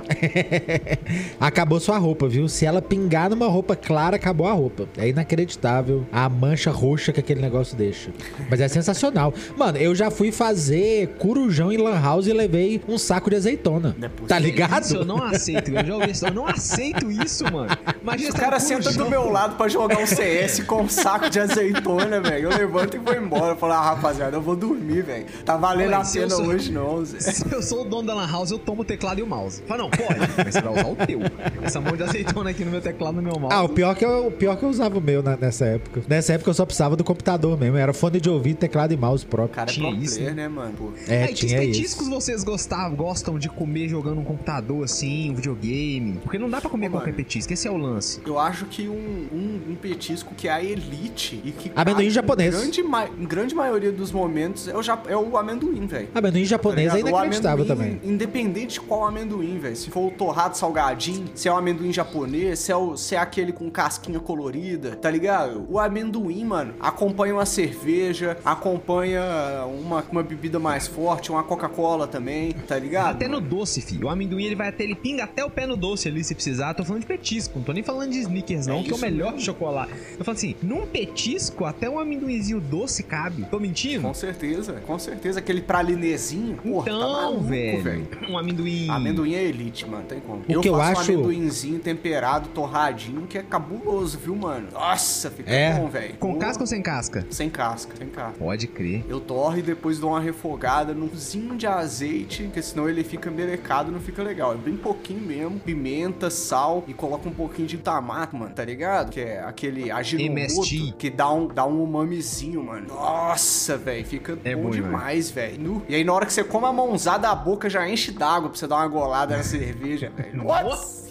[1.40, 2.48] acabou sua roupa, viu?
[2.48, 4.88] Se ela pingar numa roupa clara, acabou a roupa.
[4.96, 8.10] É inacreditável a mancha roxa que aquele negócio deixa.
[8.50, 9.32] Mas é sensacional.
[9.56, 13.96] Mano, eu já fui fazer corujão em Lan House e levei um saco de azeitona.
[14.02, 14.08] É.
[14.26, 14.82] Tá ligado?
[14.82, 15.70] Isso eu não aceito.
[15.70, 16.26] Eu já ouvi isso.
[16.26, 17.68] Eu não aceito isso, mano.
[18.02, 19.04] Imagina O você cara tá senta corujão.
[19.04, 22.50] do meu lado pra jogar um CS com um saco de azeitona, velho.
[22.50, 23.52] Eu levanto e vou embora.
[23.52, 25.26] Eu falo, ah, rapaziada, eu vou dormir, velho.
[25.44, 27.17] Tá valendo Olha, a pena sou- hoje, não, Zé.
[27.18, 29.62] Se eu sou o dono da Lan House, eu tomo o teclado e o mouse.
[29.66, 31.20] Fala, não, pode, mas você vai usar o teu.
[31.62, 33.54] Essa mão de azeitona aqui no meu teclado e no meu mouse.
[33.54, 36.02] Ah, o pior que eu, o pior que eu usava o meu na- nessa época.
[36.08, 37.76] Nessa época eu só precisava do computador mesmo.
[37.76, 39.54] Era fone de ouvido, teclado e mouse próprio.
[39.54, 40.72] cara é Tinha pro isso, player, né, mano?
[40.76, 40.90] Pô.
[41.08, 42.10] É, que tinha petiscos isso.
[42.10, 46.18] vocês gostavam, gostam de comer jogando um computador assim, um videogame?
[46.22, 47.16] Porque não dá pra comer Ô, qualquer mano.
[47.16, 48.20] petisco, esse é o lance.
[48.26, 52.10] Eu acho que um, um, um petisco que é a elite e que Amendoim cabe
[52.10, 52.54] japonês.
[52.54, 56.08] Grande, ma- grande maioria dos momentos é o, ja- é o amendoim, velho.
[56.14, 58.10] Amendoim japonês é Inacreditável amendoim, também.
[58.12, 59.76] Independente de qual amendoim, velho.
[59.76, 63.18] Se for o torrado salgadinho, se é o amendoim japonês, se é, o, se é
[63.18, 65.66] aquele com casquinha colorida, tá ligado?
[65.70, 69.22] O amendoim, mano, acompanha uma cerveja, acompanha
[69.66, 73.16] uma, uma bebida mais forte, uma Coca-Cola também, tá ligado?
[73.16, 74.06] Até no doce, filho.
[74.06, 76.74] O amendoim ele vai até, ele pinga até o pé no doce ali se precisar.
[76.74, 78.96] Tô falando de petisco, não tô nem falando de sneakers, não, É que é o
[78.96, 79.40] isso melhor mesmo.
[79.46, 79.92] chocolate.
[80.18, 83.44] Eu falo assim, num petisco, até um amendoinzinho doce cabe.
[83.50, 84.02] Tô mentindo?
[84.02, 85.38] Com certeza, com certeza.
[85.38, 87.44] Aquele pralinezinho, porra, tá Então, maluco,
[87.82, 88.08] velho.
[88.28, 88.90] Um amendoim.
[88.90, 90.42] Amendoim é elite, mano, tem como.
[90.48, 94.68] O que eu faço acho- um amendoinzinho temperado, torradinho, que é cabuloso, viu, mano?
[94.72, 95.74] Nossa, fica É.
[95.78, 96.14] bom, velho.
[96.18, 97.26] Com casca ou sem casca?
[97.30, 98.38] Sem casca, sem casca.
[98.38, 99.04] Pode crer.
[99.08, 103.30] Eu torro e depois dou uma refogada num zinho de azeite, porque senão ele fica
[103.30, 104.52] melecado e não fica legal.
[104.54, 105.58] É bem pouquinho mesmo.
[105.60, 109.10] Pimenta, sal e coloca um pouquinho de tamaco, mano, tá ligado?
[109.10, 110.62] Que é aquele aginomoto
[110.98, 112.86] que dá um, dá um umamizinho, mano.
[112.88, 115.82] Nossa, velho, fica É bom, bom demais, velho.
[115.88, 118.58] E aí na hora que você come a mãozada, a boca já enche d'água pra
[118.58, 120.42] você dar uma golada na cerveja, velho.
[120.42, 121.08] Nossa!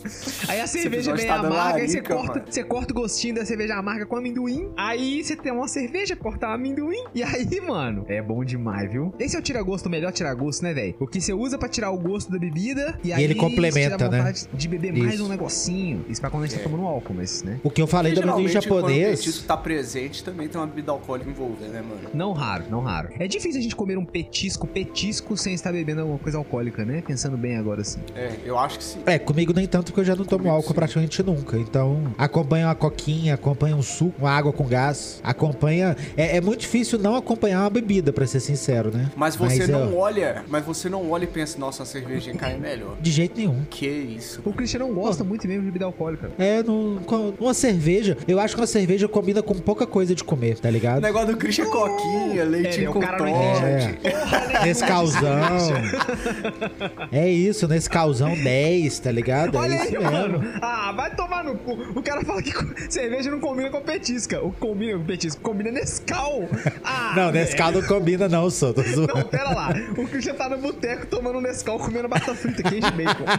[0.47, 3.45] Aí a cerveja vem tá amarga, aí você larica, corta, você corta o gostinho da
[3.45, 4.71] cerveja amarga com amendoim.
[4.77, 7.03] Aí você tem uma cerveja, cortar amendoim.
[7.13, 9.13] E aí, mano, é bom demais, viu?
[9.19, 10.95] Esse é o tira-gosto, o melhor tira-gosto, né, velho?
[10.99, 14.17] O que você usa pra tirar o gosto da bebida e, aí ele complementa, né?
[14.19, 15.25] vontade de beber mais Isso.
[15.25, 16.05] um negocinho.
[16.07, 17.59] Isso pra quando a gente tá tomando álcool, mas, né?
[17.63, 19.19] O que eu falei do amendoim Geralmente, quando o japonês.
[19.19, 22.09] petisco tá presente, também tem uma bebida alcoólica envolvida, né, mano?
[22.13, 23.09] Não raro, não raro.
[23.19, 27.03] É difícil a gente comer um petisco, petisco, sem estar bebendo alguma coisa alcoólica, né?
[27.05, 27.99] Pensando bem agora assim.
[28.15, 28.99] É, eu acho que sim.
[29.05, 30.73] É, comigo nem tanto porque eu já não tomo Comigo álcool sim.
[30.75, 31.57] praticamente nunca.
[31.57, 35.95] Então, acompanha uma coquinha, acompanha um suco, uma água com gás, acompanha.
[36.15, 39.09] É, é muito difícil não acompanhar uma bebida, pra ser sincero, né?
[39.15, 42.57] Mas você é, não olha, mas você não olha e pensa, nossa, a cervejinha cai
[42.57, 42.95] melhor.
[43.01, 43.63] De jeito nenhum.
[43.69, 44.41] Que isso?
[44.45, 46.31] O Cristiano não gosta muito mesmo de bebida alcoólica.
[46.37, 48.17] É, no, com- uma cerveja.
[48.27, 51.01] Eu acho que uma cerveja combina com pouca coisa de comer, tá O ligado?
[51.01, 53.99] negócio do Christian é coquinha, leitinho é, o com cara não Todd.
[54.03, 54.63] É.
[54.65, 55.56] Nesse calzão.
[57.11, 59.57] É isso, nesse calzão 10, tá ligado?
[59.57, 60.11] É Olha isso aí, mesmo.
[60.11, 60.53] mano.
[60.61, 61.73] Ah, vai tomar no cu.
[61.95, 62.51] O cara fala que
[62.91, 64.41] cerveja não combina com petisca.
[64.43, 66.47] O combina com petisca combina Nescau.
[66.83, 67.57] Ah, Não, nesse velho.
[67.57, 68.73] caldo não combina, não, sou.
[68.73, 69.15] Tô zoando.
[69.15, 69.69] Não, pera lá.
[69.97, 73.25] O Christian tá no boteco tomando Nescau, comendo batata frita, queijo e bacon.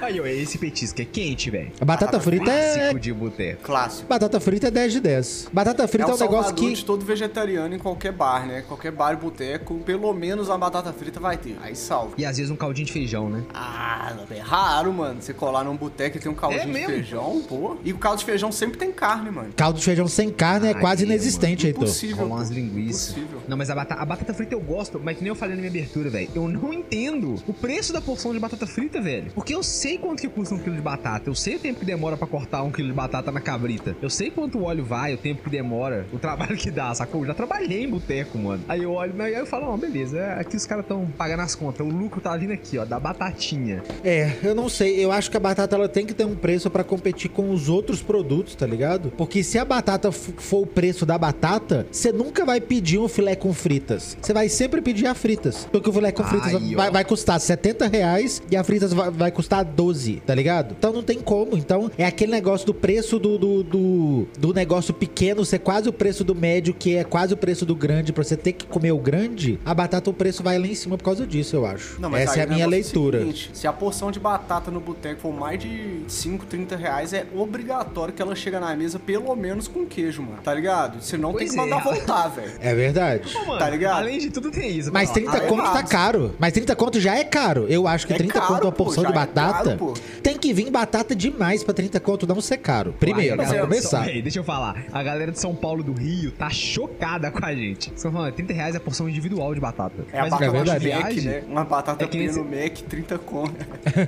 [0.00, 1.72] Aí, ó, esse petisco é quente, velho.
[1.80, 2.74] A batata frita é.
[2.76, 3.62] Clássico de boteco.
[3.62, 4.08] Clássico.
[4.08, 5.48] Batata frita é 10 de 10.
[5.52, 6.72] Batata frita é, é um negócio que.
[6.74, 8.62] de todo vegetariano em qualquer bar, né?
[8.68, 11.56] Qualquer bar e boteco, pelo menos uma batata frita vai ter.
[11.62, 12.12] Aí salva.
[12.16, 13.42] E às vezes um caldinho de feijão, né?
[13.52, 15.20] Ah, é raro, mano.
[15.22, 16.88] Você colar num boteco e tem um caldinho É de mesmo?
[16.88, 17.76] feijão, pô.
[17.84, 19.52] E o caldo de feijão sempre tem carne, mano.
[19.56, 21.84] Caldo de feijão sem carne é Ai, quase mano, inexistente, Heitor.
[21.84, 22.16] Impossível.
[22.16, 23.10] Rolar umas linguiças.
[23.16, 23.42] Impossível.
[23.48, 25.60] Não, mas a batata, a batata frita eu gosto, mas que nem eu falei na
[25.62, 26.28] minha abertura, velho.
[26.34, 29.30] Eu não entendo o preço da porção de batata frita, velho.
[29.34, 31.28] Porque eu sei quanto que custa um quilo de batata.
[31.28, 33.96] Eu sei o tempo que demora pra cortar um quilo de batata na cabrita.
[34.00, 37.22] Eu sei quanto o óleo vai, o tempo que demora, o trabalho que dá, sacou?
[37.22, 38.62] Eu já trabalhei em boteco, mano.
[38.68, 41.40] Aí eu olho, mas aí eu falo, não, beleza, é, aqui os caras estão pagando
[41.40, 41.86] as contas.
[41.86, 43.82] O lucro tá vindo aqui, ó, da batatinha.
[44.04, 45.04] É, eu não sei.
[45.04, 47.68] Eu acho que a batata ela tem que ter um preço pra competir com os
[47.68, 49.12] outros produtos, tá ligado?
[49.16, 53.34] Porque se a batata for o preço da batata, você nunca vai pedir um filé
[53.36, 54.16] com fritas.
[54.20, 55.66] Você vai sempre pedir a fritas.
[55.70, 56.76] Porque o filé com fritas Aí, ó.
[56.76, 60.74] vai, vai custar 70 reais e a fritas vai, vai custar 12, tá ligado?
[60.78, 61.56] Então não tem como.
[61.56, 65.92] Então é aquele negócio do preço do, do, do, do negócio pequeno ser quase o
[65.92, 68.92] preço do médio, que é quase o preço do grande, pra você ter que comer
[68.92, 69.58] o grande.
[69.64, 72.00] A batata, o preço vai lá em cima por causa disso, eu acho.
[72.00, 73.18] Não, mas Essa é a minha negócio leitura.
[73.20, 77.26] seguinte, se a porção de batata no boteco for mais de 5, 30 reais, é
[77.34, 80.38] obrigatório que ela chega na mesa pelo menos com queijo, mano.
[80.42, 81.02] Tá ligado?
[81.02, 81.82] Senão tem Pois que mandar é.
[81.82, 82.52] voltar, velho.
[82.60, 83.32] É verdade.
[83.46, 83.98] Mano, Tá ligado?
[83.98, 84.92] Além de tudo tem isso.
[84.92, 86.34] Mas Ó, 30 ah, é conto tá caro.
[86.38, 87.66] Mas 30 conto já é caro.
[87.68, 89.64] Eu acho que É 30 caro, conto uma pô, porção já de é batata.
[89.64, 89.94] caro, pô.
[90.22, 92.94] tem que vir batata demais pra 30 conto não ser caro.
[92.98, 94.08] Primeiro, Uai, pra São- começar.
[94.08, 94.84] Ei, deixa eu falar.
[94.92, 97.92] A galera de São Paulo do Rio tá chocada com a gente.
[97.94, 100.04] Estão falando, 30 reais é a porção individual de batata.
[100.12, 101.20] É a Mas batata o negócio verdade.
[101.20, 101.42] de Mac, né?
[101.48, 103.54] Uma batata É que nem pino Mac, 30 conto.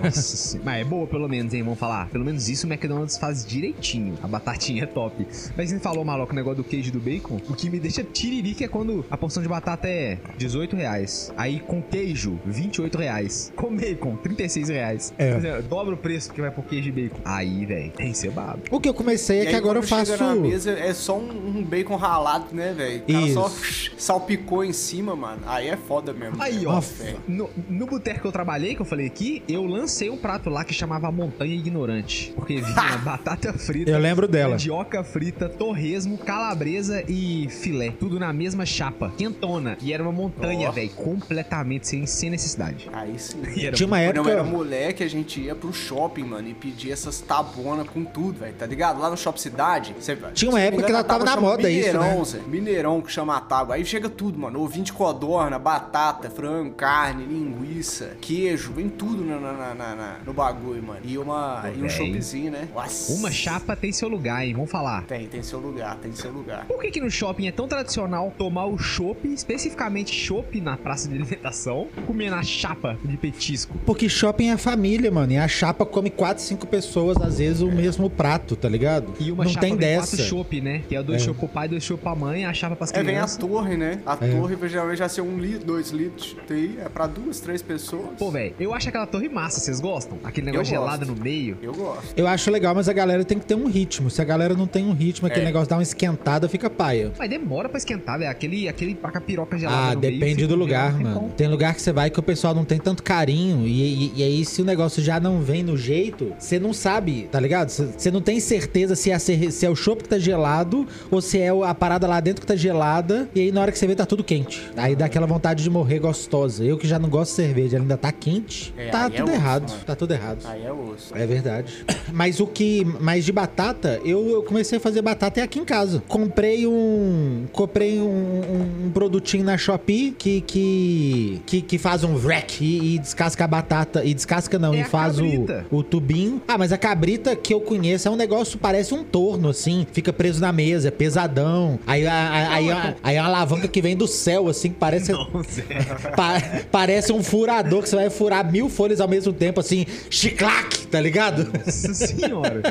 [0.02, 0.60] Nossa.
[0.64, 1.62] Mas é boa pelo menos, hein?
[1.62, 2.08] Vamos falar.
[2.08, 4.14] Pelo menos isso o McDonald's faz direitinho.
[4.22, 5.26] A batatinha é top.
[5.56, 7.36] Mas você falou, maluco, o negócio do queijo e do bacon.
[7.48, 11.32] O que me deixa tiririca é quando a porção de batata é 18 reais.
[11.36, 13.52] Aí com queijo, 28 reais.
[13.56, 15.12] Com bacon, 36 reais.
[15.18, 15.34] É.
[15.34, 17.20] Dizer, dobra o preço que vai pôr queijo e bacon.
[17.24, 18.60] Aí, velho, tem cebado.
[18.70, 20.16] O que eu comecei é E que aí, agora eu faço.
[20.16, 23.02] na mesa é só um, um bacon ralado, né, velho?
[23.06, 23.34] Isso.
[23.34, 23.50] só
[23.96, 25.42] salpicou em cima, mano.
[25.46, 26.42] Aí é foda mesmo.
[26.42, 26.80] Aí, ó,
[27.26, 30.64] no, no boteco que eu trabalhei, que eu falei aqui, eu lancei um prato lá
[30.64, 32.32] que chamava Montanha Ignorante.
[32.34, 34.52] Porque vinha batata frita, Eu lembro dela.
[34.52, 37.90] mandioca frita, torresmo, calabresa e filé.
[37.98, 39.76] Tudo na mesma chapa, quentona.
[39.80, 40.72] E era uma montanha, Ó.
[40.72, 42.88] velho, completamente sem, sem necessidade.
[42.92, 43.38] Aí sim.
[43.68, 44.30] Era Tinha uma Quando eu época.
[44.30, 48.54] era moleque, a gente ia pro shopping, mano, e pedia essas tabonas com tudo, velho,
[48.54, 49.00] tá ligado?
[49.00, 52.18] Lá no Shopping Cidade, você, Tinha uma época que ela tava na moda isso, Mineirão,
[52.18, 52.24] né?
[52.24, 52.38] Zé.
[52.46, 53.74] Mineirão que chama a tábua.
[53.76, 54.60] Aí chega tudo, mano.
[54.60, 60.32] Ovinho de codorna, batata, frango, carne, linguiça, queijo, vem tudo na, na- na- na- no
[60.32, 61.00] bagulho, mano.
[61.04, 62.68] E, uma, Pô, e um choppzinho, né?
[62.74, 63.12] Nossa.
[63.12, 64.54] Uma chapa tem seu lugar, hein?
[64.54, 65.04] Vamos falar.
[65.04, 66.66] Tem, tem seu lugar, tem seu lugar.
[66.66, 71.08] Por que, que no shopping é tão tradicional tomar o chopp, especificamente chopp na praça
[71.08, 73.76] de alimentação, comer na chapa de petisco?
[73.86, 75.32] Porque shopping é família, mano.
[75.32, 79.12] E a chapa come 4, 5 pessoas, às vezes, o mesmo prato, tá ligado?
[79.20, 80.16] E uma Não chapa tem dessa.
[80.16, 80.82] quatro chopp, né?
[80.88, 81.24] Que é dois É.
[81.26, 83.36] chopp pro pai, dois chopp pra mãe, a chapa pras É, vem a crianças.
[83.36, 84.00] torre, né?
[84.06, 84.16] A É.
[84.18, 86.36] torre geralmente já ser um litro, dois litros.
[86.46, 88.10] Tem, é pra duas, três pessoas.
[88.18, 90.18] Pô, velho, eu acho aquela torre massa, vocês gostam?
[90.24, 91.56] Aquele negócio gelado no meio.
[91.62, 92.12] Eu gosto.
[92.16, 94.10] Eu acho legal, mas a galera tem que ter um ritmo.
[94.10, 95.46] Se a galera não tem um ritmo, aquele É.
[95.46, 97.12] negócio dá uma esquentada, fica paia.
[97.18, 98.30] Mas demora pra esquentar, velho.
[98.30, 101.32] Aquele, aquele com a piroca gelada Ah, no meio, depende fica do lugar, mano.
[101.36, 103.66] Tem lugar que você vai que o pessoal não tem tanto carinho.
[103.66, 107.28] E, e- e aí, se o negócio já não vem no jeito, você não sabe,
[107.30, 107.68] tá ligado?
[107.70, 111.38] Você não tem certeza se é, se é o chopp que tá gelado ou se
[111.38, 113.28] é a parada lá dentro que tá gelada.
[113.34, 114.70] E aí, na hora que você vê, tá tudo quente.
[114.76, 116.64] Aí dá aquela vontade de morrer gostosa.
[116.64, 118.72] Eu que já não gosto de cerveja, ela ainda tá quente.
[118.76, 119.68] É, tá aí é tudo osso, errado.
[119.70, 119.80] mano.
[119.86, 120.38] Tá tudo errado.
[120.46, 121.16] Aí é osso.
[121.16, 121.84] É verdade.
[122.12, 122.84] Mas o que.
[123.00, 126.02] Mas de batata, eu, eu comecei a fazer batata é aqui em casa.
[126.08, 127.46] Comprei um.
[127.52, 130.40] Comprei um, um- um produtinho na Shopee que.
[130.40, 134.04] que, que, que faz um wreck e, e descasca a batata.
[134.04, 135.24] E descasca não, É e a faz o,
[135.70, 136.40] o tubinho.
[136.48, 139.86] Ah, mas a cabrita que eu conheço é um negócio, parece um torno, assim.
[139.92, 141.78] Fica preso na mesa, é pesadão.
[141.86, 144.76] Aí, a- a- aí, a- aí é uma alavanca que vem do céu, assim, que
[144.76, 145.12] parece.
[146.16, 150.86] Pa- parece um furador que você vai furar mil folhas ao mesmo tempo, assim, chiclac,
[150.86, 151.50] tá ligado?
[151.64, 152.62] Nossa senhora.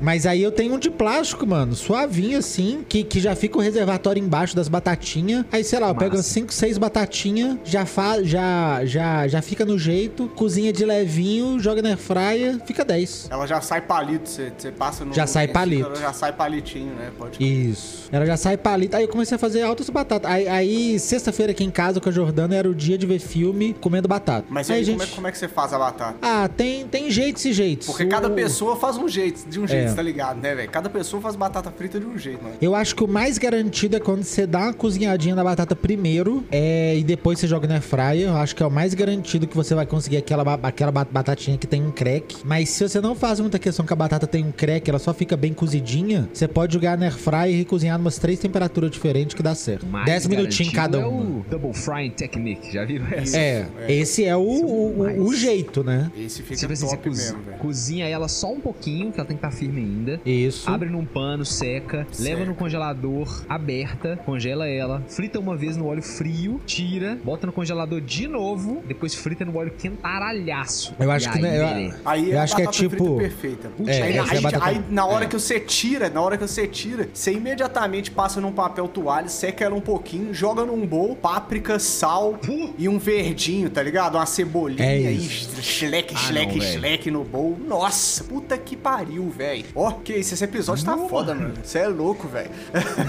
[0.00, 3.60] Mas aí eu tenho um de plástico, mano, suavinho assim, que, que já fica o
[3.60, 5.44] reservatório embaixo das batatinhas.
[5.50, 6.28] Aí, sei lá, eu pego Massa.
[6.30, 11.82] 5, 6 batatinhas, já, fa já, já, já fica no jeito, cozinha de levinho, joga
[11.82, 13.28] na airfryer, fica 10.
[13.30, 15.12] Ela já sai palito, você, você passa no.
[15.14, 15.86] Já sai palito.
[15.86, 17.10] Ela já sai palitinho, né?
[17.18, 17.42] Pode.
[17.42, 18.08] Isso.
[18.12, 18.96] Ela já sai palito.
[18.96, 20.30] Aí eu comecei a fazer altas batatas.
[20.30, 23.74] Aí, aí, sexta-feira aqui em casa com a Jordana era o dia de ver filme
[23.80, 24.46] comendo batata.
[24.48, 26.16] Mas aí, aí, como, é, como é que você faz a batata?
[26.22, 27.86] Ah, tem, tem jeitos e jeitos.
[27.86, 29.87] Porque O- cada pessoa faz um jeito, de um jeito, É.
[29.96, 30.70] tá ligado, né, velho?
[30.70, 32.54] Cada pessoa faz batata frita de um jeito, mano.
[32.60, 36.44] Eu acho que o mais garantido é quando você dá uma cozinhadinha na batata primeiro
[36.50, 38.28] é, e depois você joga na fryer.
[38.28, 41.56] Eu acho que é o mais garantido que você vai conseguir aquela, aquela ba- batatinha
[41.58, 42.36] que tem um crack.
[42.44, 45.12] Mas se você não faz muita questão que a batata tem um crack, ela só
[45.14, 49.42] fica bem cozidinha, você pode jogar na fryer e cozinhar umas três temperaturas diferentes que
[49.42, 49.86] dá certo.
[49.86, 51.38] Mais 10 minutinhos cada é uma.
[51.40, 53.36] o Double Frying Technique, já viram essa?
[53.38, 56.10] É, esse é o, o, o- o jeito, né?
[56.16, 57.58] Esse fica você top mesmo, velho.
[57.58, 60.20] cozinha ela só um pouquinho, que ela tem que estar firme ainda.
[60.24, 60.68] Isso.
[60.70, 66.02] Abre num pano, seca, leva no congelador, aberta, congela ela, frita uma vez no óleo
[66.02, 70.94] frio, tira, bota no congelador de novo, depois frita no óleo quentaralhaço.
[70.98, 71.94] Eu acho E que aí, não é- eu-.
[72.04, 73.70] Aí Eu a acho que é tipo- perfeita.
[73.86, 75.28] É, aí, é a aí- batata- aí, na hora é.
[75.28, 79.64] que você tira, na hora que você tira, você imediatamente passa num papel toalha, seca
[79.64, 82.38] ela um pouquinho, joga num bowl, páprica, sal
[82.78, 84.16] e um verdinho, tá ligado?
[84.16, 85.62] Uma cebolinha É aí, isso.
[85.62, 87.56] chleque, Ah, no bowl.
[87.66, 89.64] Nossa, puta que pariu, velho.
[89.74, 91.54] Ó, que isso, esse episódio tá foda, mano.
[91.62, 92.50] Você é louco, velho.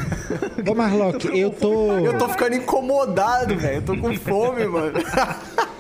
[0.70, 1.98] Ô, Marlock, eu tô.
[2.00, 3.78] Eu tô ficando incomodado, velho.
[3.78, 5.00] Eu tô com fome, mano.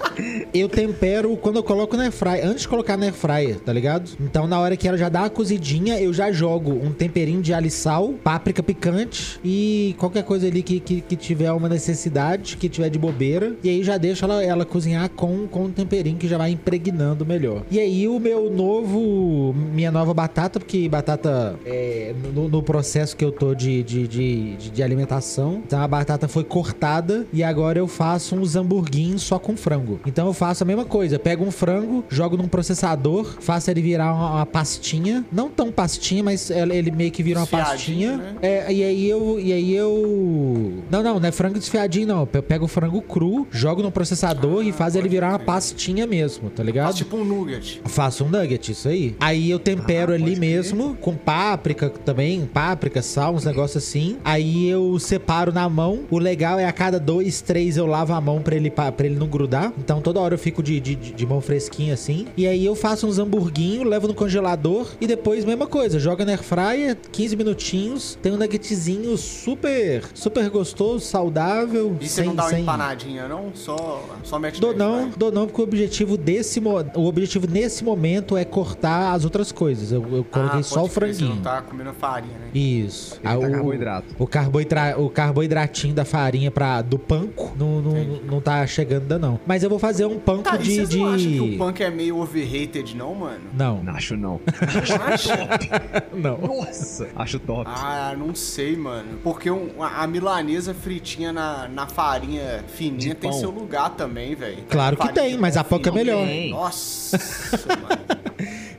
[0.54, 4.12] Eu tempero quando eu coloco na airfryer, antes de colocar na airfryer, tá ligado?
[4.20, 7.54] Então na hora que ela já dá uma cozidinha, eu já jogo um temperinho de
[7.54, 12.58] alho e sal, páprica picante e qualquer coisa ali que, que, que tiver uma necessidade,
[12.58, 13.56] que tiver de bobeira.
[13.64, 17.26] E aí já deixo ela, ela cozinhar com, com um temperinho que já vai impregnando
[17.26, 17.64] melhor.
[17.72, 23.24] E aí o meu novo, minha nova batata, porque batata é, no, no processo que
[23.24, 27.80] eu tô de, de, de, de- de alimentação, então a batata foi cortada e agora
[27.80, 30.00] eu faço uns hamburguinhos só com frango.
[30.10, 34.14] Então eu faço a mesma coisa, pego um frango, jogo num processador, faço ele virar
[34.14, 38.18] uma, uma pastinha, não tão pastinha, mas ele ele meio que vira uma Desfiadinho, pastinha.
[38.18, 38.36] né?
[38.42, 42.28] É, e aí eu e aí eu Não, não, não é frango desfiadinho não.
[42.32, 46.50] Eu pego o frango cru, jogo no processador e faz ele virar uma pastinha mesmo,
[46.50, 46.86] tá ligado?
[46.86, 47.82] Faz tipo um nugget.
[47.86, 49.16] Faço um nugget, isso aí.
[49.20, 54.18] Aí eu tempero Ah, ali mesmo, com páprica também, páprica, sal, uns negócios assim.
[54.24, 56.02] Aí eu separo na mão.
[56.10, 59.16] O legal é a cada dois, três eu lavo a mão pra ele, pra ele
[59.16, 59.72] não grudar.
[59.78, 62.28] Então Então toda hora eu fico de, de, de mão fresquinha assim.
[62.38, 66.32] E aí eu faço uns hamburguinhos, levo no congelador e depois, mesma coisa, joga na
[66.32, 68.18] air fryer, 15 minutinhos.
[68.22, 71.98] Tem um nuggetzinho super, super gostoso, saudável.
[72.00, 72.62] E você sem, não dá uma sem...
[72.62, 73.52] empanadinha, não?
[73.54, 75.18] Só, só mete Dou não, fryer.
[75.18, 76.62] dou não, porque o objetivo desse
[76.96, 79.92] o objetivo nesse momento é cortar as outras coisas.
[79.92, 81.36] Eu, eu coloquei Ah, só o crer, Você franguinho.
[81.36, 82.48] não tá comendo farinha, né?
[82.54, 83.16] Isso.
[83.24, 84.16] Evita o, carboidrato.
[84.18, 89.20] O, carboidra, o carboidratinho da farinha pra, do panko não, não, não tá chegando ainda,
[89.20, 89.40] não.
[89.46, 90.72] Mas eu vou fazer um panko Tá, de.
[90.76, 91.16] vocês não de...
[91.16, 93.42] acham que o punk é meio overrated, não, mano?
[93.54, 94.40] Não, Não acho não.
[96.14, 96.38] não.
[96.38, 97.08] Nossa.
[97.16, 97.64] Acho top.
[97.74, 99.20] Ah, não sei, mano.
[99.24, 103.40] Porque um- a, a milanesa fritinha na, na farinha fininha De tem pão.
[103.40, 104.64] seu lugar também, velho.
[104.70, 106.26] Claro que tem, de mas a panko é melhor.
[106.26, 106.52] Tem.
[106.52, 107.18] Nossa,
[107.68, 108.00] mano.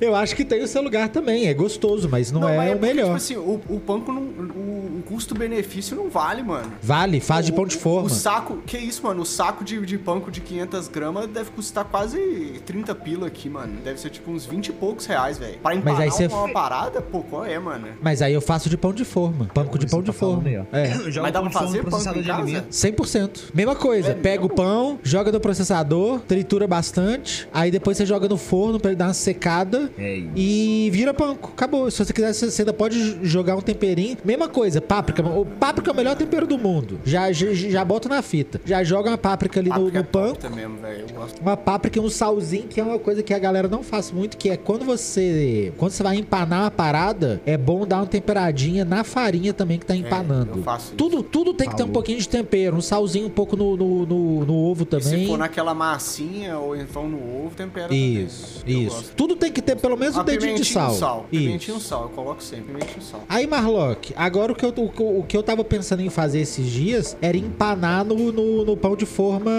[0.00, 1.46] Eu acho que tem o seu lugar também.
[1.46, 3.04] É gostoso, mas não, é mas o porque, melhor.
[3.04, 6.72] Tipo assim, o, o panko, não, o, o custo-benefício não vale, mano.
[6.82, 8.06] Vale, faz de O- pão de forma.
[8.06, 9.20] O saco, que isso, mano?
[9.20, 13.80] O saco de, de panko de 500 gramas deve custar quase 30 pila aqui, mano.
[13.82, 15.58] Deve ser tipo uns 20 e poucos reais, velho.
[15.58, 17.88] Pra empanar aí você- uma parada, pô, qual é, mano?
[18.02, 19.46] Mas aí eu faço de pão de forma.
[19.54, 20.48] Panko de pão de forma.
[20.48, 20.64] aí, ó.
[20.72, 20.88] É.
[21.10, 22.42] Joga Mas dá pão pra de forma fazer no em de casa?
[22.42, 22.66] alimento.
[22.74, 23.50] 100%.
[23.54, 28.28] Mesma coisa, É pega o pão, joga no processador, tritura bastante, aí depois você joga
[28.28, 30.30] no forno pra ele dar uma secada É isso.
[30.36, 31.50] e vira panko.
[31.52, 31.90] Acabou.
[31.90, 34.16] Se você quiser, você ainda pode jogar um temperinho.
[34.24, 35.22] Mesma coisa, páprica.
[35.22, 36.98] O páprica é o melhor tempero do mundo.
[37.04, 38.60] Já, já, já bota na fita.
[38.64, 40.56] Já joga uma páprica ali no, Páprica no é top panko.
[40.56, 41.06] mesmo, velho.
[41.08, 41.40] Eu gosto.
[41.40, 44.36] Uma páprica e um salzinho, que é uma coisa que a galera não faz muito,
[44.36, 45.72] que é quando você.
[45.76, 49.86] Quando você vai empanar uma parada, é bom dar uma temperadinha na farinha também que
[49.86, 50.52] tá empanando.
[50.54, 50.94] É, eu faço isso.
[50.96, 51.92] tudo, tudo tem que ter um Falou.
[51.94, 52.76] pouquinho de tempero.
[52.76, 55.26] Um salzinho um pouco no, no, no, no ovo E se também.
[55.26, 58.84] for naquela massinha ou então no ovo, tempera Isso, também.
[58.86, 58.96] Isso.
[58.96, 59.14] gosto.
[59.14, 60.92] Tudo tem que ter pelo menos um Uma dedinho de sal.
[60.92, 61.26] sal.
[61.30, 61.88] Pimentinho Isso.
[61.88, 62.02] sal.
[62.04, 63.22] Eu coloco sempre pimentinho sal.
[63.28, 66.66] Aí, Marlock, agora o que, eu, o, o que eu tava pensando em fazer esses
[66.66, 69.50] dias era empanar no, no, no pão de forma.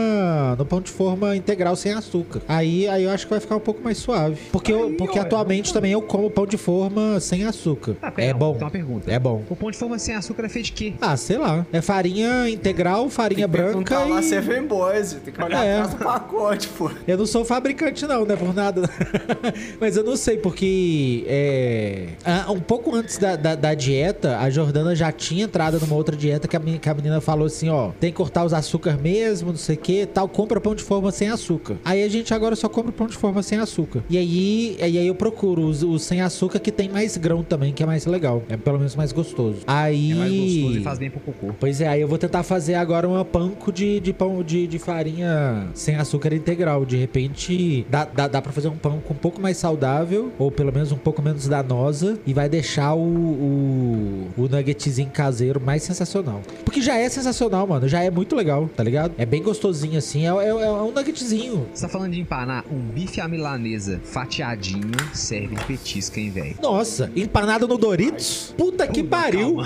[0.58, 2.42] No pão de forma integral sem açúcar.
[2.48, 4.38] Aí, aí eu acho que vai ficar um pouco mais suave.
[4.52, 7.96] Porque, eu, porque ó, atualmente também eu como pão de forma sem açúcar.
[8.02, 8.54] Ah, é não, bom.
[8.54, 9.12] Tem uma pergunta.
[9.12, 9.44] É bom.
[9.50, 10.94] O pão de forma sem açúcar é feito de quê?
[11.02, 11.66] Ah, sei lá.
[11.72, 14.24] É farinha integral, farinha branca Perguntar lá e...
[14.24, 15.14] se é fanboys.
[15.24, 15.74] Tem que olhar É.
[15.80, 16.92] atrás do pacote, pô.
[17.08, 18.90] Eu não sou fabricante, não, não é por nada.
[19.80, 24.50] Mas eu não sei, porque é, ah, um pouco antes da, da, da dieta, a
[24.50, 27.70] Jordana já tinha entrado numa outra dieta que a, meni- que a menina falou assim:
[27.70, 30.84] ó, tem que cortar os açúcar mesmo, não sei o que, tal, compra pão de
[30.84, 31.78] forma sem açúcar.
[31.86, 34.04] Aí a gente agora só compra pão de forma sem açúcar.
[34.10, 37.72] E aí, e aí eu procuro os, os sem açúcar que tem mais grão também,
[37.72, 38.44] que é mais legal.
[38.50, 39.60] É pelo menos mais gostoso.
[39.66, 40.12] Aí.
[40.12, 41.54] É mais gostoso e faz bem pro cocô.
[41.60, 44.78] Pois é, aí eu vou tentar fazer agora uma panko de, de pão de, de
[44.78, 46.86] farinha sem açúcar integral.
[46.86, 50.52] De repente, dá, dá, dá pra fazer um pão com um pouco mais saudável, ou
[50.52, 55.84] pelo menos um pouco menos danosa, e vai deixar o, o, o nuggetzinho caseiro mais
[55.84, 56.42] sensacional.
[56.66, 57.88] Porque já é sensacional, mano.
[57.88, 59.14] Já é muito legal, tá ligado?
[59.18, 60.26] É bem gostosinho assim.
[60.26, 61.68] É, é, é um nuggetzinho.
[61.74, 66.56] Você tá falando de empanar um bife à milanesa fatiadinho, serve de petisca, hein, velho?
[66.62, 68.54] Nossa, empanado no Doritos?
[68.58, 69.58] Puta que pariu!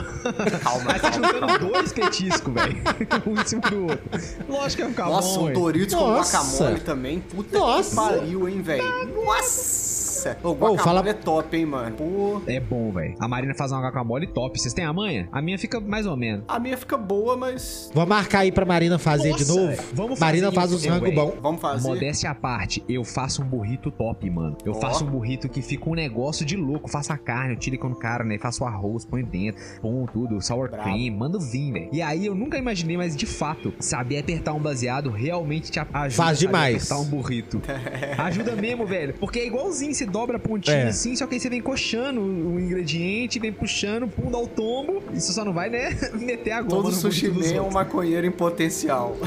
[0.63, 1.27] Calma, Mas tá calma.
[1.33, 2.77] juntando dois petiscos, velho.
[3.27, 3.99] um em cima do outro.
[4.47, 5.53] Lógico que vai ficar Nossa, bom, um.
[5.53, 6.38] Doritos com Nossa.
[6.38, 7.19] guacamole também.
[7.19, 7.89] Puta Nossa.
[7.89, 8.83] que pariu, hein, velho.
[9.25, 9.94] Nossa.
[10.43, 11.95] O guacamole fala- é top, hein, mano.
[11.95, 13.15] Pô, É bom, velho.
[13.19, 14.59] A Marina faz uma guacamole top.
[14.59, 15.27] Vocês têm a manha?
[15.31, 16.43] A minha fica mais ou menos.
[16.47, 17.89] a minha fica boa, mas...
[17.93, 19.67] Vou marcar aí pra Marina fazer de Nossa, novo.
[19.67, 19.81] velho.
[19.93, 21.33] Vamos fazer Marina faz uns rango bom.
[21.41, 21.88] Vamos fazer?
[21.88, 24.57] Modéstia à parte, eu faço um burrito top, mano.
[24.65, 24.75] Eu Ó.
[24.75, 26.89] faço um burrito que fica um negócio de louco.
[26.89, 28.38] Faço a carne, eu tiro com o cara, né?
[28.38, 30.83] Faço o arroz, põe dentro, pão, tudo, sour Bravo.
[30.89, 31.89] cream, mando vir, velho.
[31.91, 36.09] E aí eu nunca imaginei, mas de fato, saber apertar um baseado realmente te ajuda
[36.11, 36.75] Faz demais.
[36.91, 37.61] apertar um burrito.
[38.17, 39.13] ajuda mesmo, velho.
[39.19, 40.88] Porque é igualzinho, você dobra a pontinha É.
[40.88, 45.04] assim, só que aí você vem coxando o ingrediente, vem puxando, pum, dá o tombo.
[45.13, 45.89] Isso só não vai, né?
[46.15, 49.17] Meter a goma Todo no sushi man é um maconheiro em potencial.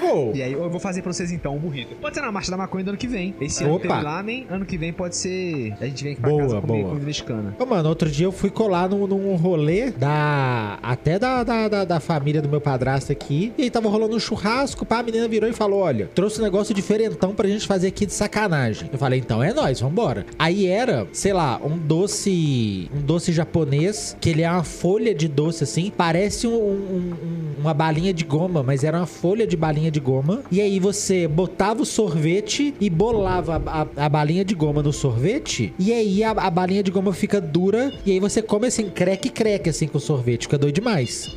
[0.00, 1.94] Pô, E aí eu vou fazer pra vocês então um burrito.
[1.96, 3.34] Pode ser na marcha da maconha do ano que vem.
[3.40, 3.88] Esse ano Opa.
[3.88, 5.74] teve lá, nem ano que vem pode ser.
[5.80, 6.88] A gente vem aqui pra Boa, casa comer boa.
[6.90, 7.56] comida mexicana.
[7.58, 10.78] Ô, mano, outro dia eu fui colar num, num rolê da.
[10.82, 13.52] Até da, da, da, da família do meu padrasto aqui.
[13.56, 16.44] E aí tava rolando um churrasco, pá, a menina virou e falou: olha, trouxe um
[16.44, 18.83] negócio diferentão pra gente fazer aqui de sacanagem.
[18.92, 20.24] Eu falei, então é nóis, vambora.
[20.38, 22.88] Aí era, sei lá, um doce.
[22.94, 25.92] Um doce japonês, que ele é uma folha de doce assim.
[25.96, 30.00] Parece um- um- um- uma balinha de goma, mas era uma folha de balinha de
[30.00, 30.42] goma.
[30.50, 34.92] E aí você botava o sorvete e bolava a, a- a balinha de goma no
[34.92, 35.72] sorvete.
[35.78, 37.92] E aí a, a balinha de goma fica dura.
[38.04, 40.42] E aí você come assim, creque-creque assim com o sorvete.
[40.42, 41.36] Fica doido demais.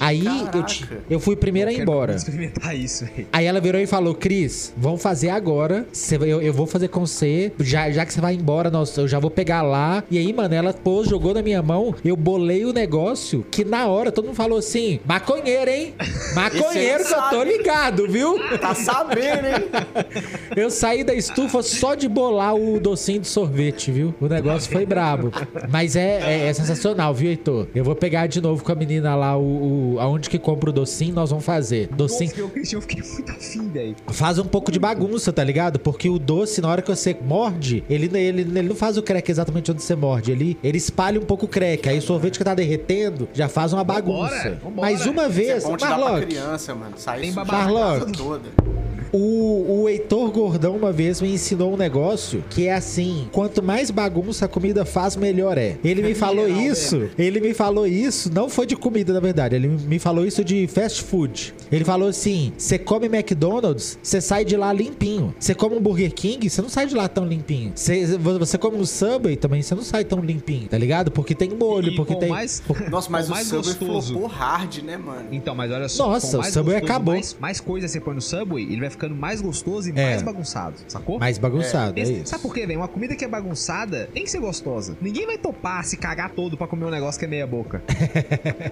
[0.00, 2.14] Aí eu, te- eu fui primeiro a ir embora.
[2.14, 3.26] experimentar isso, velho.
[3.32, 5.86] Aí ela virou e falou: Cris, vamos fazer agora.
[5.92, 7.52] Cê- eu, eu vou fazer com você.
[7.60, 10.02] Já, já que você vai embora, nós, eu já vou pegar lá.
[10.10, 11.94] E aí, mano, ela pôs, jogou na minha mão.
[12.04, 13.44] Eu bolei o negócio.
[13.50, 15.94] Que na hora todo mundo falou assim: maconheiro, hein?
[16.34, 18.36] Maconheiro que eu tô ligado, viu?
[18.58, 19.68] Tá sabendo, hein?
[20.56, 24.14] Eu saí da estufa só de bolar o docinho de sorvete, viu?
[24.20, 25.30] O negócio foi brabo.
[25.68, 27.66] Mas é, é- é sensacional, viu, Heitor?
[27.74, 30.72] Eu vou pegar de novo com a menina lá, o, o- aonde que compra o
[30.72, 31.88] docinho, nós vamos fazer.
[31.88, 32.30] Docinho.
[32.30, 33.96] Nossa, eu, Cristian, eu fiquei muito afim, velho.
[34.08, 35.78] Faz um pouco de bagunça, tá ligado?
[35.78, 39.30] Porque o doce, na hora que você morde, ele, ele, ele não faz o crack
[39.30, 40.32] exatamente onde você morde.
[40.32, 41.88] Ele, ele espalha um pouco o crack.
[41.88, 44.34] Aí o sorvete que tá derretendo já faz uma bagunça.
[44.34, 44.90] Vambora, vambora.
[44.90, 46.94] Mas uma Isso é vez, bom te Marlock, criança, mano.
[46.96, 48.12] Sai Tem Marlock.
[48.12, 48.87] toda.
[49.12, 53.90] O, o Heitor Gordão uma vez me ensinou um negócio que é assim: quanto mais
[53.90, 55.76] bagunça a comida faz, melhor é.
[55.84, 59.56] Ele me falou Geral, isso, ele me falou isso, não foi de comida, na verdade.
[59.56, 61.54] Ele me falou isso de fast food.
[61.70, 65.34] Ele falou assim: você come McDonald's, você sai de lá limpinho.
[65.38, 67.72] Você come um Burger King, você não sai de lá tão limpinho.
[67.74, 71.10] Você, você come um Subway também, você não sai tão limpinho, tá ligado?
[71.10, 72.28] Porque tem molho, E porque tem.
[72.28, 74.12] mais, Nossa, mas o mais Subway gostoso.
[74.14, 75.28] flopou hard, né, mano?
[75.32, 76.08] Então, mas olha só.
[76.10, 77.14] Nossa, o mais Subway gostoso, acabou.
[77.14, 80.10] Mais, mais coisa você põe no Subway, ele vai ficando mais gostoso e É.
[80.10, 81.18] mais bagunçado, sacou?
[81.18, 82.26] Mais bagunçado, é, Esse- isso.
[82.26, 82.80] Sabe por quê, velho?
[82.80, 84.96] Uma comida que é bagunçada tem que ser gostosa.
[85.00, 87.82] Ninguém vai topar se cagar todo pra comer um negócio que é meia boca.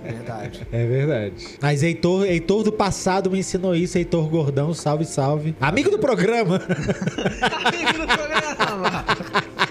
[0.03, 0.67] Verdade.
[0.73, 1.35] É verdade.
[1.61, 5.57] Mas Heitor, Heitor do passado me ensinou isso, Heitor Gordão, salve, salve.
[5.61, 6.63] Amigo do programa.
[7.65, 9.05] Amigo do programa!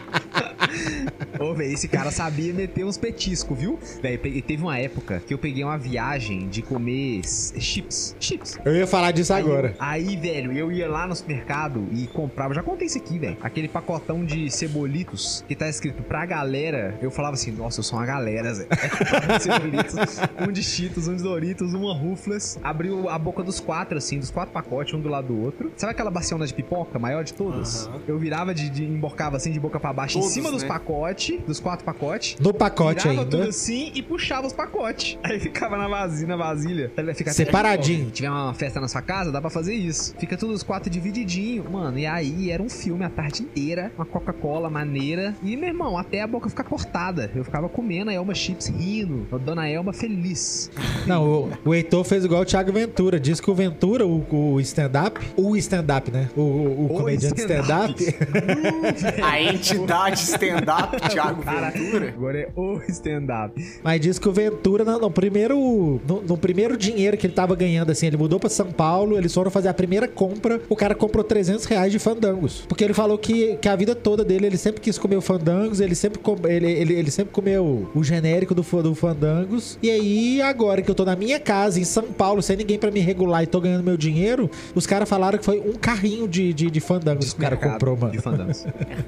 [1.56, 3.80] Velho, esse cara sabia meter uns petiscos, viu?
[4.02, 8.16] Velho, teve uma época que eu peguei uma viagem de comer chips.
[8.20, 8.58] Chips.
[8.66, 9.76] Eu ia falar disso agora.
[9.80, 12.54] Aí, velho, eu ia lá no supermercado e comprava.
[12.54, 13.38] Já contei isso aqui, velho.
[13.42, 16.98] Aquele pacotão de cebolitos que tá escrito pra galera.
[17.02, 18.68] Eu falava assim, nossa, eu sou uma galera, Zé.
[18.70, 19.96] Aí um cebolitos,
[20.48, 22.60] um de Cheetos, um de Doritos, uma Ruflas.
[22.64, 25.72] Abriu a boca dos quatro, assim, dos quatro pacotes, um do lado do outro.
[25.78, 27.88] Sabe aquela baciona de pipoca, maior de todas?
[27.88, 28.02] Aham.
[28.08, 30.68] Eu virava de, de emborcava assim de boca pra baixo Todos, em cima dos né?
[30.68, 32.38] pacotes, dos quatro pacotes.
[32.40, 33.26] No pacote ainda.
[33.26, 35.18] tudo assim e puxava os pacotes.
[35.24, 36.92] Aí ficava na vasilha, na vasilha.
[36.96, 38.08] Aí Fica Separadinho.
[38.08, 40.16] Se tiver uma festa na sua casa, dá pra fazer isso.
[40.20, 41.66] Fica todos os quatro divididinho.
[41.70, 43.92] Mano, e aí era um filme a tarde inteira.
[43.96, 45.36] Uma Coca-Cola maneira.
[45.44, 47.32] E, meu irmão, até a boca ficar cortada.
[47.36, 49.28] Eu ficava comendo a Elma Chips rindo.
[49.32, 50.72] A dona Elma feliz.
[51.08, 53.20] Não, o, o Heitor fez igual o Thiago Ventura.
[53.20, 56.30] Diz que o Ventura, o, o stand-up, o stand-up, né?
[56.36, 58.02] O, o, o comediante stand-up.
[58.02, 59.22] stand-up.
[59.24, 62.10] A entidade stand-up, Thiago Cara, Ventura.
[62.10, 63.80] Agora é o stand-up.
[63.84, 67.56] Mas diz que o Ventura, no, no primeiro, no, no primeiro dinheiro que ele tava
[67.56, 70.94] ganhando, assim, ele mudou pra São Paulo, eles foram fazer a primeira compra, o cara
[70.96, 72.66] comprou 300 reais de fandangos.
[72.68, 75.80] Porque ele falou que, que a vida toda dele, ele sempre quis comer o fandangos,
[75.80, 79.78] ele sempre, com- ele, ele, ele sempre comeu o genérico do, do fandangos.
[79.82, 82.92] E aí, agora que eu tô na minha casa, em São Paulo, sem ninguém pra
[82.92, 86.54] me regular e tô ganhando meu dinheiro, os caras falaram que foi um carrinho de,
[86.54, 88.12] de, de fandangos que o cara comprou, mano.
[88.12, 88.66] De fandangos.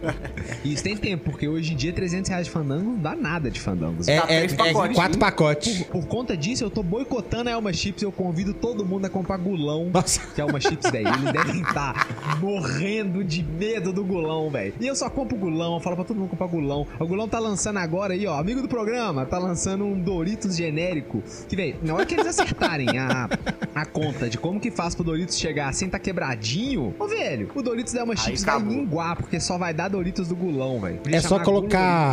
[0.63, 3.49] e isso tem tempo, porque hoje em dia 300 reais de fandango não dá nada
[3.49, 4.07] de fandangos.
[4.07, 5.83] É, Tá é, três é quatro pacotes.
[5.83, 8.01] Por, por conta disso, eu tô boicotando a Elma Chips.
[8.01, 9.89] Eu convido todo mundo a comprar gulão.
[9.93, 10.21] Nossa.
[10.33, 11.07] Que é uma chips, velho.
[11.07, 14.73] Eles devem estar morrendo de medo do gulão, velho.
[14.79, 15.75] E eu só compro gulão.
[15.75, 16.87] Eu falo pra todo mundo comprar gulão.
[16.99, 18.39] O gulão tá lançando agora aí, ó.
[18.39, 21.23] Amigo do programa, tá lançando um Doritos genérico.
[21.47, 23.29] Que, velho, na hora que eles acertarem a,
[23.75, 27.61] a conta de como que faz pro Doritos chegar sem tá quebradinho, ô, velho, o
[27.61, 30.99] Doritos da Elma Chips vai minguar, porque só vai dar Doritos do gulão, velho.
[31.11, 31.45] É só chamar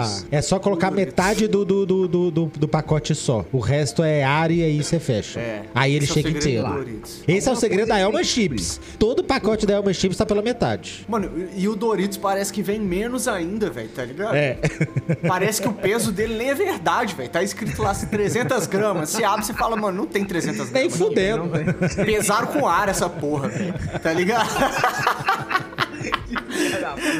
[0.02, 0.26] colocar.
[0.30, 3.44] É só colocar metade do, do, do, do, do- do pacote só.
[3.52, 5.40] O resto é ar e aí você fecha.
[5.40, 5.62] É.
[5.74, 6.86] Aí ele Esse é chega inteiro.
[7.28, 8.80] Esse é o segredo da Elma Chips.
[8.98, 11.04] Todo pacote da Elma Chips tá pela metade.
[11.08, 14.34] Mano, e o Doritos parece que vem menos ainda, velho, tá ligado?
[14.34, 14.58] É.
[15.26, 17.28] Parece que o peso dele nem é verdade, velho.
[17.28, 19.10] Tá escrito lá assim 300 gramas.
[19.10, 20.96] Você abre e fala, mano, não tem 300 Nem gramas.
[20.98, 21.50] fudendo.
[22.04, 23.74] Pesaram com ar essa porra, velho.
[24.02, 24.48] Tá ligado?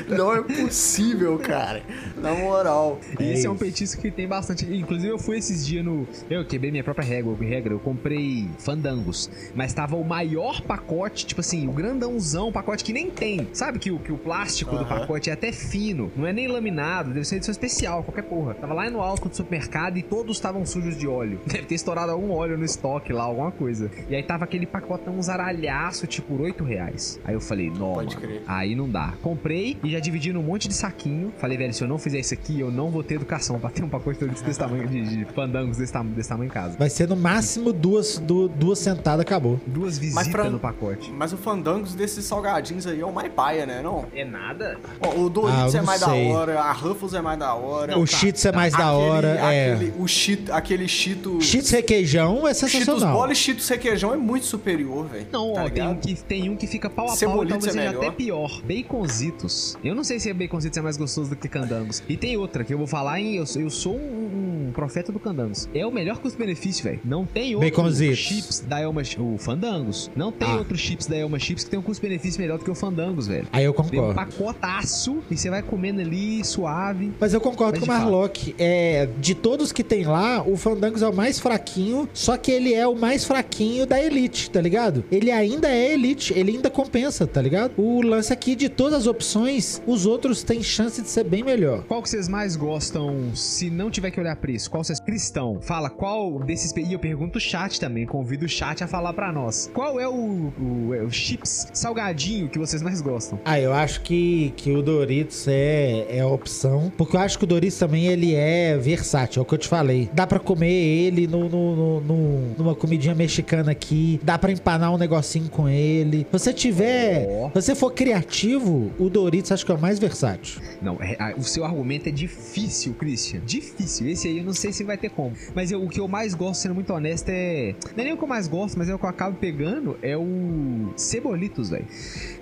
[0.08, 1.82] Não é possível, cara.
[2.24, 2.98] Na moral.
[3.18, 3.64] E esse é um isso.
[3.64, 4.64] petisco que tem bastante.
[4.64, 6.06] Inclusive, eu fui esses dias no.
[6.28, 7.74] Eu quebrei minha própria regra, regra.
[7.74, 9.30] Eu comprei fandangos.
[9.54, 13.48] Mas tava o maior pacote, tipo assim, o grandãozão, pacote que nem tem.
[13.52, 15.00] Sabe que o, que o plástico do Aham.
[15.00, 18.54] pacote é até fino, não é nem laminado, deve ser edição especial, qualquer porra.
[18.54, 21.40] Tava lá no alto do supermercado e todos estavam sujos de óleo.
[21.46, 23.90] Deve ter estourado algum óleo no estoque lá, alguma coisa.
[24.08, 27.20] E aí tava aquele pacotão zaralhaço, tipo, por 8 reais.
[27.24, 28.42] Aí eu falei, não, Pode mano, crer.
[28.46, 29.14] aí não dá.
[29.22, 31.32] Comprei comprei e já dividi num monte de saquinho.
[31.38, 33.82] Falei, velho, se eu não fizer isso aqui, eu não vou ter educação pra ter
[33.82, 36.76] um pacote desse tamanho, de, de fandangos desse, tam desse tamanho em casa.
[36.78, 39.60] Vai ser no máximo duas, du duas sentadas, acabou.
[39.66, 41.10] Duas visitas pra- no pacote.
[41.12, 43.80] Mas o Fandangos desses salgadinhos aí é o mais paia, né?
[43.82, 44.06] Não?
[44.14, 44.78] É nada?
[45.00, 46.28] Ó, o Doritos Ah, é não mais sei.
[46.28, 47.98] da hora, a Ruffles é mais da hora.
[47.98, 49.28] o Cheetos é mais da Aquele- hora.
[49.28, 49.72] é.
[49.74, 51.44] Aquele, o Cheet, aquele Cheetos...
[51.44, 53.16] Cheetos requeijão é Cheetos sensacional.
[53.16, 55.26] bola e Cheetos requeijão é muito superior, velho.
[55.32, 57.70] Não, tá ó, tem um, que, tem um que fica pau a pau, talvez é
[57.70, 57.96] seja melhor.
[58.04, 58.62] até pior.
[58.62, 59.76] Baconzitos.
[59.82, 62.02] Eu não sei se baconzitos é mais gostoso do que candangos.
[62.08, 63.36] E tem outra que eu vou falar em...
[63.36, 65.68] Eu, eu sou um, um profeta do candangos.
[65.74, 67.00] É o melhor custo-benefício, velho.
[67.04, 68.18] Não tem outro Baconzitos.
[68.18, 69.02] chips da Elma...
[69.18, 70.10] O Fandangos.
[70.16, 70.56] Não tem Ah.
[70.56, 73.46] outro chips da Elma Chips que tem um custo-benefício melhor do que o Fandangos, velho.
[73.52, 74.14] Aí eu Tem um concordo.
[74.14, 77.12] pacotaço e você vai comendo ali, suave.
[77.20, 77.88] Mas eu concordo com o.
[77.88, 78.54] Marlock.
[78.58, 82.72] É, de todos que tem lá, o Fandangos é o mais fraquinho, só que ele
[82.74, 85.04] é o mais fraquinho da Elite, tá ligado?
[85.10, 87.72] Ele ainda é Elite, ele ainda compensa, tá ligado?
[87.76, 91.82] O lance aqui de todas as opções, os outros têm chance de ser bem melhor.
[91.94, 94.68] Qual que vocês mais gostam se não tiver que olhar preço?
[94.68, 94.98] Qual vocês...
[94.98, 96.72] Cristão, fala qual desses...
[96.76, 99.70] E eu pergunto o chat também, convido o chat a falar pra nós.
[99.72, 100.12] Qual é o,
[100.60, 103.38] o, é o chips salgadinho que vocês mais gostam?
[103.44, 106.92] Ah, eu acho que, que o Doritos é, é a opção.
[106.96, 109.68] Porque eu acho que o Doritos também ele é versátil, é o que eu te
[109.68, 110.10] falei.
[110.12, 114.18] Dá pra comer ele no, no- no- no- numa comidinha mexicana aqui.
[114.20, 116.26] Dá pra empanar um negocinho com ele.
[116.32, 117.28] Se você tiver.
[117.30, 117.48] Ó.
[117.50, 120.60] Se você for criativo, o Doritos acho que é o mais versátil.
[120.82, 123.40] Não, é- o seu argumento é difícil, Christian.
[123.44, 124.08] Difícil.
[124.08, 125.32] Esse aí eu não sei se vai ter como.
[125.54, 127.74] Mas eu- o que eu mais gosto, sendo muito honesto, é.
[127.96, 129.96] Não é nem o que eu mais gosto, mas é o que eu acabo pegando.
[130.02, 130.92] É o.
[130.96, 131.84] Cebolitos, velho.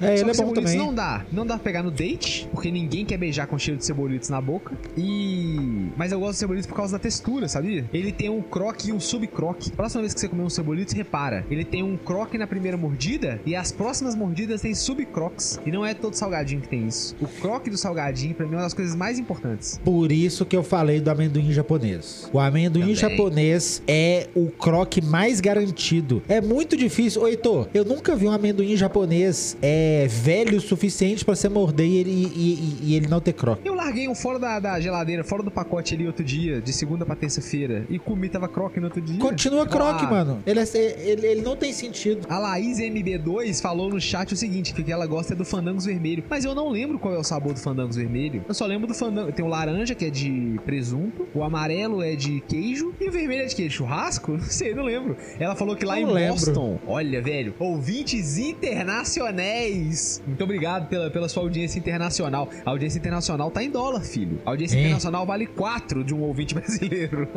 [0.00, 0.78] É, Só ele é bom cebolitos também.
[0.86, 1.24] não dá.
[1.32, 4.40] Não dá pra pegar no date, porque ninguém quer beijar com cheiro de cebolitos na
[4.40, 4.76] boca.
[4.96, 5.88] E.
[5.96, 7.84] Mas eu gosto de cebolitos por causa da textura, sabia?
[7.92, 9.70] Ele tem um croque e um subcroque.
[9.72, 11.44] Próxima vez que você comer um cebolitos, repara.
[11.50, 15.60] Ele tem um croque na primeira mordida e as próximas mordidas tem subcroques.
[15.64, 17.16] E não é todo salgadinho que tem isso.
[17.20, 19.80] O croque do salgadinho, pra mim, é uma das coisas mais importantes.
[19.84, 22.28] Por isso que eu falei do amendoim japonês.
[22.32, 22.94] O amendoim Também.
[22.96, 26.22] japonês é o croque mais garantido.
[26.28, 27.22] É muito difícil.
[27.22, 31.86] Ô, Heitor, eu nunca vi um amendoim japonês é, velho o suficiente pra você morder
[31.86, 33.66] e ele, e- e- e ele não ter croque.
[33.66, 37.04] Eu larguei um fora da, da geladeira, fora do pacote ali outro dia, de segunda
[37.06, 39.18] pra terça-feira, e comi, tava croque no outro dia.
[39.18, 40.42] Continua croque, Ah, mano.
[40.46, 42.26] Ele, é- ele, ele não tem sentido.
[42.28, 45.44] A Laís MB2 falou no chat o seguinte, que o que ela gosta é do
[45.44, 46.24] Fandangos Vermelho.
[46.28, 48.44] Mas eu não lembro qual é o sabor do Fandangos Vermelho.
[48.48, 48.94] Eu só lembro do
[49.34, 51.26] Tem o laranja, que é de presunto.
[51.34, 52.92] O amarelo é de queijo.
[53.00, 53.76] E o vermelho é de queijo?
[53.78, 54.32] Churrasco?
[54.36, 55.16] Não sei, não lembro.
[55.38, 56.34] Ela falou que lá Não em lembro.
[56.34, 56.78] Boston...
[56.86, 57.54] Olha, velho.
[57.58, 60.22] Ouvintes internacionais.
[60.26, 62.48] Muito obrigado pela, pela sua audiência internacional.
[62.64, 64.38] A audiência internacional tá em dólar, filho.
[64.44, 64.80] A audiência É.
[64.80, 67.28] internacional vale 4 de um ouvinte brasileiro.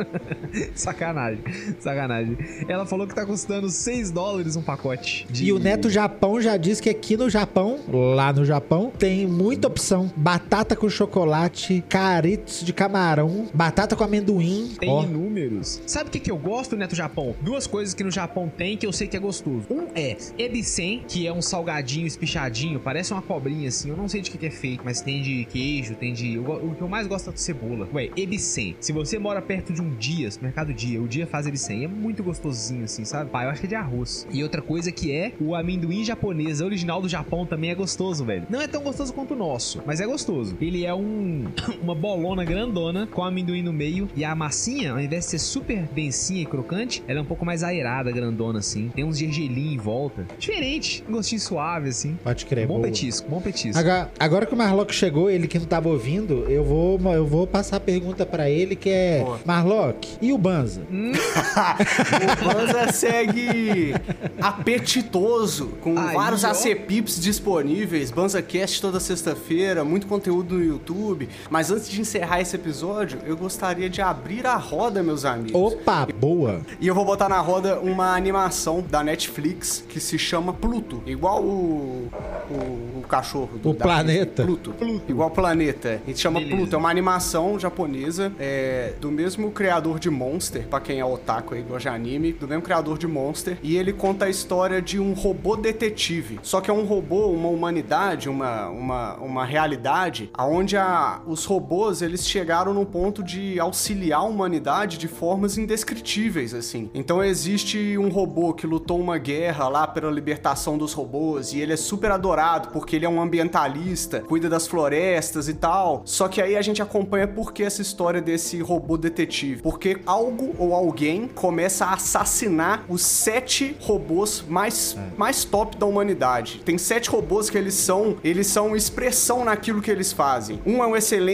[0.73, 1.43] sacanagem.
[1.79, 2.37] Sacanagem.
[2.67, 5.25] Ela falou que tá custando 6 dólares um pacote.
[5.29, 9.25] de- E o Neto Japão já disse que aqui no Japão, lá no Japão, tem
[9.27, 10.11] muita opção.
[10.15, 14.73] Batata com chocolate, caritos de camarão, batata com amendoim.
[14.79, 15.81] Tem Ó, inúmeros.
[15.85, 17.35] Sabe o que, que eu gosto, Neto Japão?
[17.41, 19.65] Duas coisas que no Japão tem que eu sei que é gostoso.
[19.69, 23.89] Um é ebisen, que é um salgadinho espichadinho, parece uma cobrinha assim.
[23.89, 26.35] Eu não sei de que, que é feito, mas tem de queijo, tem de.
[26.35, 27.87] eu o que eu mais gosto é de cebola.
[27.93, 28.75] Ué, ebisen.
[28.79, 31.83] Se você mora perto de um dia, mercado dia, o dia faz ebisen.
[31.83, 33.29] É muito gostosinho assim, sabe?
[33.29, 34.27] Pai, eu acho que é de arroz.
[34.31, 38.45] E outra coisa que é o amendoim japonês, original do Japão também é gostoso, velho.
[38.49, 40.55] Não é tão gostoso quanto o nosso, mas é gostoso.
[40.59, 41.45] Ele é um
[41.81, 45.83] uma bolona grandona com amendoim no meio e a massinha, ao invés de ser super
[45.93, 48.89] densinha e crocante, ela é um pouco mais aerada, grandona assim.
[48.95, 50.25] Tem uns gergelim em volta.
[50.37, 52.17] Diferente, um gostinho suave assim.
[52.23, 52.67] pode crer.
[52.67, 52.87] bom boa.
[52.87, 53.77] petisco, bom petisco.
[53.77, 57.47] Agora, agora que o Marlock chegou, ele que não tava ouvindo, eu vou, eu vou
[57.47, 59.39] passar a pergunta pra ele que é: Boa.
[59.45, 60.81] Marlock, e o Banza?
[60.91, 63.93] o Banza segue
[64.41, 66.49] apetitoso, com Aí, vários ó.
[66.49, 71.29] ACPIPs disponíveis, BanzaCast toda sexta-feira, muito conteúdo no YouTube.
[71.49, 75.73] Mas antes de encerrar esse episódio, eu gostaria de abrir a roda, meus amigos.
[75.73, 76.61] Opa, boa.
[76.79, 81.01] E eu vou botar na roda uma animação da Netflix que se chama Pluto.
[81.05, 82.09] Igual o,
[82.49, 84.43] o, o cachorro do O da planeta.
[84.43, 84.71] Disney.
[84.77, 85.03] Pluto.
[85.11, 86.01] Igual o planeta.
[86.03, 86.57] A gente chama Beleza.
[86.57, 86.75] Pluto.
[86.75, 91.61] É uma animação japonesa é, do mesmo criador de Monster, pra quem é otaku aí,
[91.61, 93.57] gosta de anime, do mesmo criador de Monster.
[93.61, 96.39] E ele conta a história de um robô detetive.
[96.41, 102.01] Só que é um robô, uma humanidade, uma, uma, uma realidade, onde a, os robôs
[102.01, 106.89] eles chegaram no ponto de auxiliar a humanidade de formas indescritíveis, assim.
[106.93, 111.73] Então existe um robô que lutou uma guerra lá pela libertação dos robôs e ele
[111.73, 115.65] é super adorado porque ele é um ambientalista, cuida das florestas e tal.
[115.65, 116.03] tal.
[116.05, 119.61] Só que aí a gente acompanha por que essa história desse robô detetive.
[119.61, 126.61] Porque algo ou alguém começa a assassinar os sete robôs mais, mais top da humanidade.
[126.63, 130.61] Tem sete robôs que eles são, eles são expressão naquilo que eles fazem.
[130.65, 131.24] Um é um excelente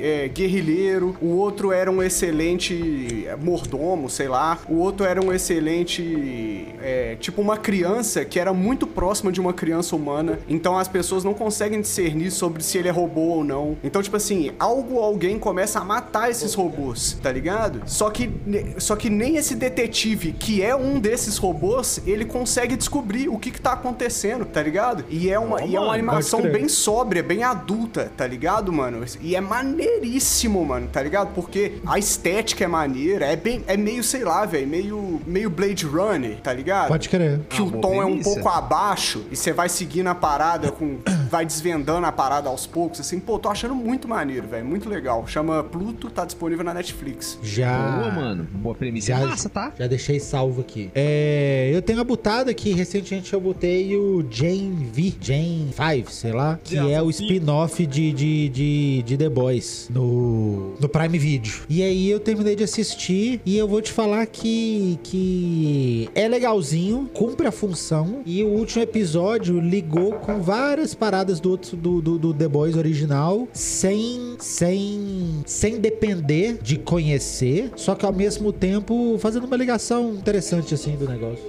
[0.00, 4.58] é, guerrilheiro, o outro era um excelente é, mordomo, sei lá.
[4.68, 9.52] O outro era um excelente, é, tipo uma criança que era muito próxima de uma
[9.52, 10.38] criança humana.
[10.48, 13.76] Então as pessoas não conseguem discernir sobre se ele é robô ou não.
[13.82, 17.82] Então, tipo assim, algo ou alguém começa a matar esses robôs, tá ligado?
[17.86, 18.30] Só que,
[18.78, 23.50] só que nem esse detetive, que é um desses robôs, ele consegue descobrir o que
[23.50, 25.04] que tá acontecendo, tá ligado?
[25.08, 28.72] E é uma, Ó, e é uma mano, animação bem sóbria, bem adulta, tá ligado,
[28.72, 29.04] mano?
[29.20, 31.34] E é maneiríssimo, mano, tá ligado?
[31.34, 35.84] Porque a estética é maneira, é bem, é meio, sei lá, velho, meio, meio Blade
[35.86, 36.88] Runner, tá ligado?
[36.88, 37.40] Pode crer.
[37.48, 40.70] que o Ah, boa tom é um pouco abaixo e você vai seguindo a parada
[40.70, 40.98] com.
[41.30, 44.64] vai desvendando a parada aos poucos, assim, pô, tô achando muito maneiro, velho.
[44.64, 45.26] Muito legal.
[45.26, 47.38] Chama Pluto, tá disponível na Netflix.
[47.42, 47.76] Já.
[47.98, 48.48] Boa, mano.
[48.52, 49.08] Boa premissa.
[49.08, 49.72] Já, massa, tá?
[49.78, 50.90] já deixei salvo aqui.
[50.94, 56.32] É, eu tenho a butada aqui, recentemente eu botei o Jane V, Jane 5, sei
[56.32, 61.54] lá, que é o spin-off de, de, de, de The Boys no, no Prime Video.
[61.68, 65.65] E aí eu terminei de assistir e eu vou te falar que, que
[66.14, 71.76] é legalzinho, cumpre a função e o último episódio ligou com várias paradas do, outro,
[71.76, 78.12] do, do, do The Boys original sem, sem, sem depender de conhecer, só que ao
[78.12, 81.44] mesmo tempo fazendo uma ligação interessante assim do negócio.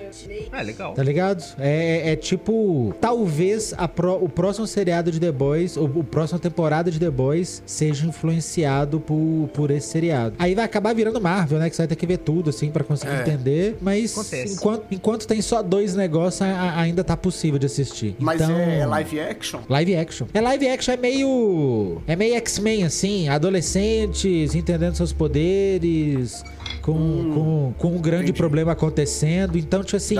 [0.52, 0.94] É, legal.
[0.94, 1.44] Tá ligado?
[1.60, 6.40] É, é tipo, talvez a pró- o próximo seriado de The Boys, ou o próxima
[6.40, 10.36] temporada de The Boys, seja influenciado por, por esse seriado.
[10.40, 11.70] Aí vai acabar virando Marvel, né?
[11.70, 13.22] Que você vai ter que ver tudo, assim, pra conseguir É.
[13.22, 13.78] entender.
[13.82, 14.47] Mas Acontece.
[14.54, 18.16] Enquanto, enquanto tem só dois negócios, a- ainda tá possível de assistir.
[18.20, 19.60] Mas então, é, é live action?
[19.70, 20.28] Live action.
[20.34, 22.02] É live action, é meio.
[22.08, 23.28] É meio X-Men, assim.
[23.30, 26.44] Adolescentes entendendo seus poderes.
[26.88, 26.94] Com,
[27.34, 28.38] com, com um grande entendi.
[28.38, 29.58] problema acontecendo.
[29.58, 30.16] Então, tipo assim,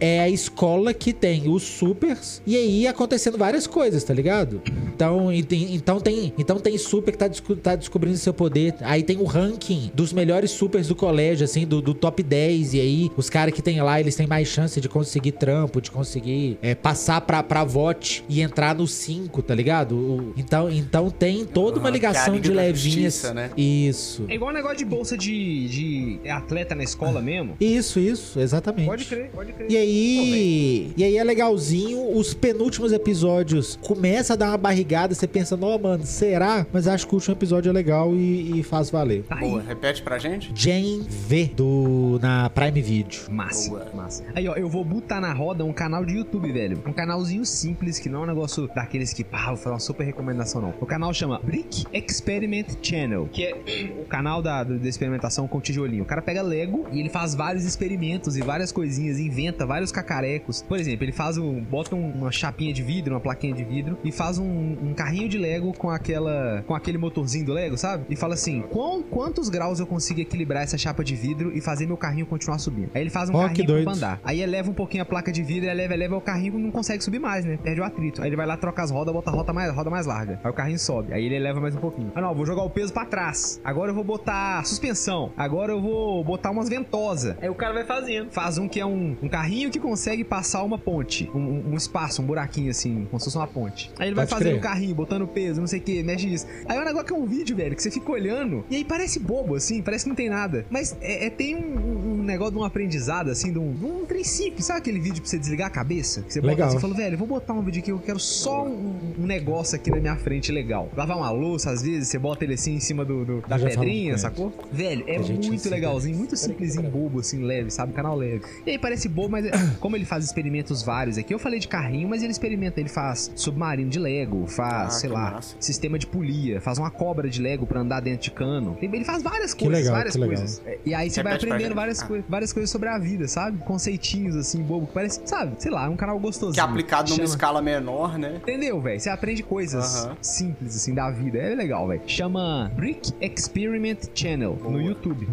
[0.00, 4.62] é, é a escola que tem os supers e aí acontecendo várias coisas, tá ligado?
[4.94, 8.74] Então, e tem, então, tem, então tem super que tá, desco- tá descobrindo seu poder.
[8.82, 12.74] Aí tem o ranking dos melhores supers do colégio, assim, do, do top 10.
[12.74, 15.90] E aí, os caras que tem lá, eles têm mais chance de conseguir trampo, de
[15.90, 19.96] conseguir é, passar pra, pra vote e entrar no 5, tá ligado?
[19.96, 22.94] O- então, então tem toda uma Aham, que é a ligação Liga de levinhas.
[23.14, 23.50] Justiça, né?
[23.56, 24.24] Isso.
[24.28, 25.79] É igual negócio de bolsa de, de
[26.28, 27.56] atleta na escola mesmo.
[27.60, 28.86] Isso, isso, exatamente.
[28.86, 29.70] Pode crer, pode crer.
[29.70, 35.26] E aí, e aí é legalzinho, os penúltimos episódios começa a dar uma barrigada, você
[35.26, 36.66] pensa, não, mano, será?
[36.72, 39.22] Mas acho que o último episódio é legal e, e faz valer.
[39.24, 40.52] Tá Boa, repete pra gente?
[40.54, 43.20] Jane V do na Prime Video.
[43.30, 43.86] Massa, Boa.
[43.94, 44.24] massa.
[44.34, 46.82] Aí, ó, eu vou botar na roda um canal de YouTube, velho.
[46.86, 50.04] Um canalzinho simples, que não é um negócio daqueles que, pá, vou fazer uma super
[50.04, 50.74] recomendação, não.
[50.80, 53.54] O canal chama Brick Experiment Channel, que é
[54.00, 56.02] o canal da, da experimentação com tijolinho.
[56.02, 60.62] O cara pega Lego e ele faz vários experimentos e várias coisinhas, inventa vários cacarecos.
[60.62, 61.60] Por exemplo, ele faz um.
[61.60, 64.44] bota um- uma chapinha de vidro, uma plaquinha de vidro, e faz um,
[64.82, 66.62] um carrinho de Lego com aquela.
[66.66, 68.04] com aquele motorzinho do Lego, sabe?
[68.10, 71.86] E fala assim: qual, quantos graus eu consigo equilibrar essa chapa de vidro e fazer
[71.86, 72.90] meu carrinho continuar subindo?
[72.94, 74.20] Aí ele faz um que carrinho pra andar.
[74.24, 77.18] Aí eleva um pouquinho a placa de vidro, eleva, eleva, o carrinho não consegue subir
[77.18, 77.58] mais, né?
[77.62, 78.22] Perde o atrito.
[78.22, 80.40] Aí ele vai lá, troca as rodas, bota a roda mais, roda mais larga.
[80.42, 81.12] Aí o carrinho sobe.
[81.12, 82.10] Aí ele eleva mais um pouquinho.
[82.14, 83.60] Ah, não, vou jogar o peso pra trás.
[83.64, 85.32] Agora eu vou botar suspensão.
[85.36, 87.36] Agora eu vou botar umas ventosas.
[87.40, 88.30] Aí o cara vai fazendo.
[88.30, 91.28] Faz um que é um, um carrinho que consegue passar uma ponte.
[91.34, 93.90] Um, um- um espaço, um buraquinho assim, como se fosse uma ponte.
[93.98, 96.46] Aí ele vai Pode fazendo o carrinho, botando peso, não sei o que, mexe isso.
[96.66, 98.84] Aí é um negócio que é um vídeo, velho, que você fica olhando e aí
[98.84, 100.64] parece bobo, assim, parece que não tem nada.
[100.70, 103.84] Mas é, é- tem um, um- um negócio de um aprendizado, assim, de um, de
[103.84, 104.62] um princípio.
[104.62, 106.22] Sabe aquele vídeo pra você desligar a cabeça?
[106.22, 106.68] Que você bota Legal.
[106.68, 109.76] assim e fala, velho, vou botar um vídeo aqui, eu quero só um, um negócio
[109.76, 110.88] aqui na minha frente legal.
[110.96, 113.68] Lavar uma louça, às vezes, você bota ele assim em cima do, do- da já
[113.68, 114.52] pedrinha, sacou?
[114.72, 115.18] Velho, é
[115.48, 117.92] muito legalzinho, muito simplesinho, bobo, assim, leve, sabe?
[117.92, 118.42] Canal leve.
[118.66, 121.68] E aí parece bobo, mas é- como ele faz experimentos vários aqui, eu falei de
[121.68, 125.56] carrinho, mas ele experimenta, ele faz submarino de Lego, faz, Ah, sei lá, massa.
[125.60, 128.76] sistema de polia, faz uma cobra de Lego pra andar dentro de cano.
[128.80, 130.36] Ele faz várias Que coisas, legal, várias que legal.
[130.36, 130.62] coisas.
[130.66, 132.06] É, E aí você vai aprendendo várias, Ah.
[132.06, 133.58] coi- várias coisas sobre a vida, sabe?
[133.64, 135.52] Conceitinhos assim, bobo, que parece, sabe?
[135.58, 136.54] Sei lá, é um canal gostosinho.
[136.54, 138.36] Que é aplicado numa Chama- escala menor, né?
[138.42, 138.98] Entendeu, velho?
[139.00, 140.16] Você aprende coisas Aham.
[140.20, 141.38] simples, assim, da vida.
[141.38, 142.00] É legal, velho.
[142.06, 144.82] Chama Brick Experiment Channel no Boa.
[144.82, 145.26] YouTube.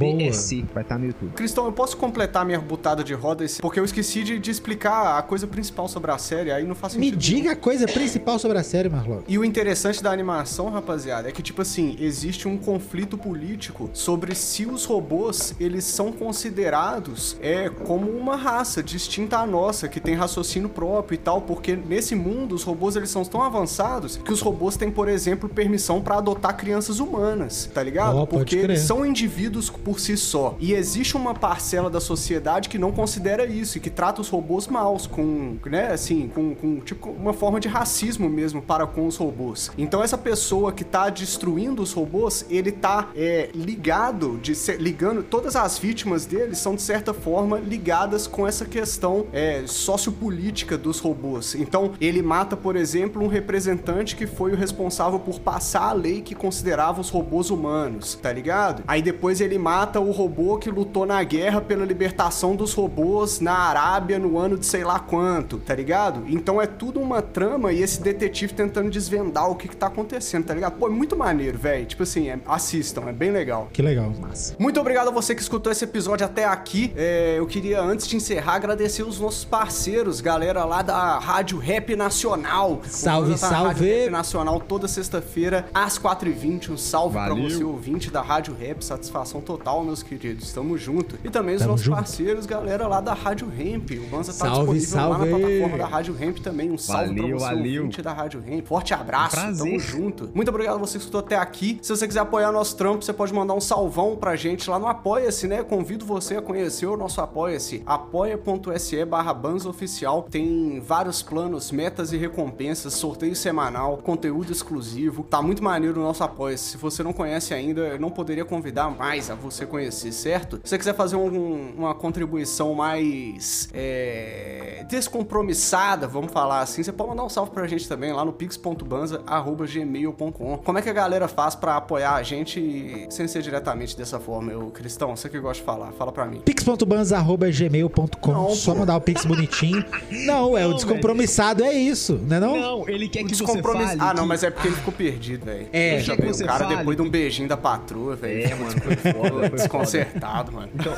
[0.73, 1.31] Vai estar no YouTube.
[1.33, 3.43] Cristão, eu posso completar minha butada de roda?
[3.43, 6.75] esse- Porque eu esqueci de, de explicar a coisa principal sobre a série, aí não
[6.75, 7.19] faz Me sentido.
[7.19, 9.19] diga a coisa principal sobre a série, Marlon.
[9.27, 14.35] E o interessante da animação, rapaziada, é que, tipo assim, existe um conflito político sobre
[14.35, 20.15] se os robôs, eles são considerados é, como uma raça distinta à nossa, que tem
[20.15, 24.41] raciocínio próprio e tal, porque nesse mundo os robôs eles são tão avançados que os
[24.41, 28.17] robôs têm, por exemplo, permissão para adotar crianças humanas, tá ligado?
[28.17, 30.57] Oh, Porque eles são indivíduos por si só.
[30.59, 34.67] E existe uma parcela da sociedade que não considera isso e que trata os robôs
[34.67, 39.15] maus, com, né, assim, com, com tipo uma forma de racismo mesmo para com os
[39.15, 39.71] robôs.
[39.77, 45.23] Então essa pessoa que tá destruindo os robôs, ele tá é, ligado, de ser- ligando,
[45.23, 50.99] todas as vítimas dele são de certa forma ligadas com essa questão é, sociopolítica dos
[50.99, 51.55] robôs.
[51.55, 56.21] Então ele mata, por exemplo, um representante que foi o responsável por passar a lei
[56.21, 58.83] que considerava os robôs humanos, tá ligado?
[58.85, 63.53] Aí depois ele mata o robô que lutou na guerra pela libertação dos robôs na
[63.53, 66.23] Arábia no ano de sei lá quanto, tá ligado?
[66.27, 70.45] Então é tudo uma trama e esse detetive tentando desvendar o que, que tá acontecendo,
[70.45, 70.77] tá ligado?
[70.77, 71.85] Pô, é muito maneiro, velho.
[71.85, 73.67] Tipo assim, é- assistam, é bem legal.
[73.71, 74.11] Que legal.
[74.57, 76.91] Muito obrigado a você que escutou esse episódio até aqui.
[76.95, 81.95] É, eu queria, antes de encerrar, agradecer os nossos parceiros, galera lá da Rádio Rap
[81.95, 82.81] Nacional.
[82.85, 83.85] Salve, tá na Rádio salve.
[84.01, 86.69] Rap Nacional toda sexta-feira, às 4h20.
[86.71, 87.49] Um salve pra Valeu.
[87.49, 88.83] você, ouvinte da Rádio Rap.
[88.83, 90.51] Satisfação total, meus queridos.
[90.53, 91.17] Tamo junto.
[91.23, 91.95] E também os Tamo nossos junto.
[91.95, 93.91] parceiros, galera lá da Rádio Ramp.
[93.91, 95.29] O Banza tá Salve, disponível lá na salve.
[95.43, 96.71] plataforma da Rádio Ramp também.
[96.71, 97.81] Um salve Valeu, pra você, valeu.
[97.81, 98.65] ouvinte da Rádio Ramp.
[98.65, 99.35] Forte abraço.
[99.35, 99.65] Prazer.
[99.67, 100.29] Tamo junto.
[100.33, 101.79] Muito obrigado a você que escutou até aqui.
[101.81, 104.87] Se você quiser apoiar nosso trampo, você pode mandar um salvão pra gente lá no
[104.87, 105.63] Apoia-se, né?
[105.63, 107.83] Convido você a conhecer o nosso Apoia-se.
[107.85, 109.35] apoia.se barra
[109.67, 110.27] Oficial.
[110.29, 115.23] Tem vários planos, metas e recompensas, sorteio semanal, conteúdo exclusivo.
[115.23, 116.71] Tá muito maneiro o nosso Apoia-se.
[116.71, 120.57] Se você não conhece ainda, eu não poderia convidar mais a você conhecer, certo?
[120.63, 127.09] Se você quiser fazer um- uma contribuição mais é, descompromissada, vamos falar assim, você pode
[127.09, 130.57] mandar um salve pra gente também lá no pix.banza.gmail.com.
[130.63, 134.51] Como é que a galera faz pra apoiar a gente sem ser diretamente dessa forma?
[134.51, 136.41] Eu, Cristão, você que gosta de falar, fala pra mim.
[136.45, 139.83] pix.banza.gmail.com Não, Só mandar o pix bonitinho.
[140.25, 142.59] Não, é o Não, descompromissado, é isso, né não?
[142.59, 144.93] Não, ele quer O que você fale Ah, não, que- mas é porque ele ficou
[144.93, 145.67] perdido, velho.
[145.71, 146.01] É.
[146.01, 148.43] Você o cara fale depois de um beijinho da patroa, velho.
[148.43, 150.69] É, mano, foi foda, foi Desconcertado, mano.
[150.73, 150.93] Então,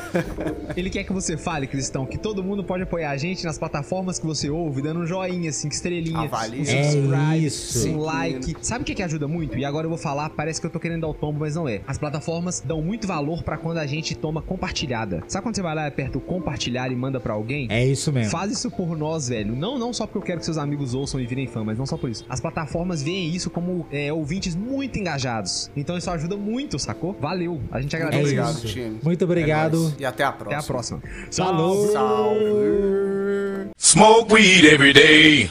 [0.76, 4.18] ele quer que você fale, Cristão, que todo mundo pode apoiar a gente nas plataformas
[4.18, 6.60] que você ouve, dando um joinha, cinco estrelinhas, Avalie.
[6.60, 7.88] um É subscribe, isso.
[7.90, 8.56] um like.
[8.62, 9.58] Sabe o que, que ajuda muito?
[9.58, 11.68] E agora eu vou falar, parece que eu tô querendo dar o tombo, mas não
[11.68, 11.80] é.
[11.86, 15.22] As plataformas dão muito valor pra quando a gente toma compartilhada.
[15.28, 17.66] Sabe quando você vai lá e aperta o compartilhar e manda pra alguém?
[17.70, 18.30] É isso mesmo.
[18.30, 19.54] Faz isso por nós, velho.
[19.54, 21.86] Não, não só porque eu quero que seus amigos ouçam e virem fã, mas não
[21.86, 22.24] só por isso.
[22.28, 25.70] As plataformas veem isso como é, ouvintes muito engajados.
[25.76, 27.16] Então isso ajuda muito, sacou?
[27.20, 27.60] Valeu.
[27.70, 28.74] A gente É agradece Obrigado, isso.
[28.74, 28.98] time.
[29.02, 29.78] Muito É obrigado.
[29.80, 29.94] nóis.
[29.98, 30.58] E até a próxima.
[30.58, 31.02] Até a próxima.
[31.32, 31.92] Falou.
[31.92, 33.70] Salve.
[33.78, 35.50] Smoke weed every day.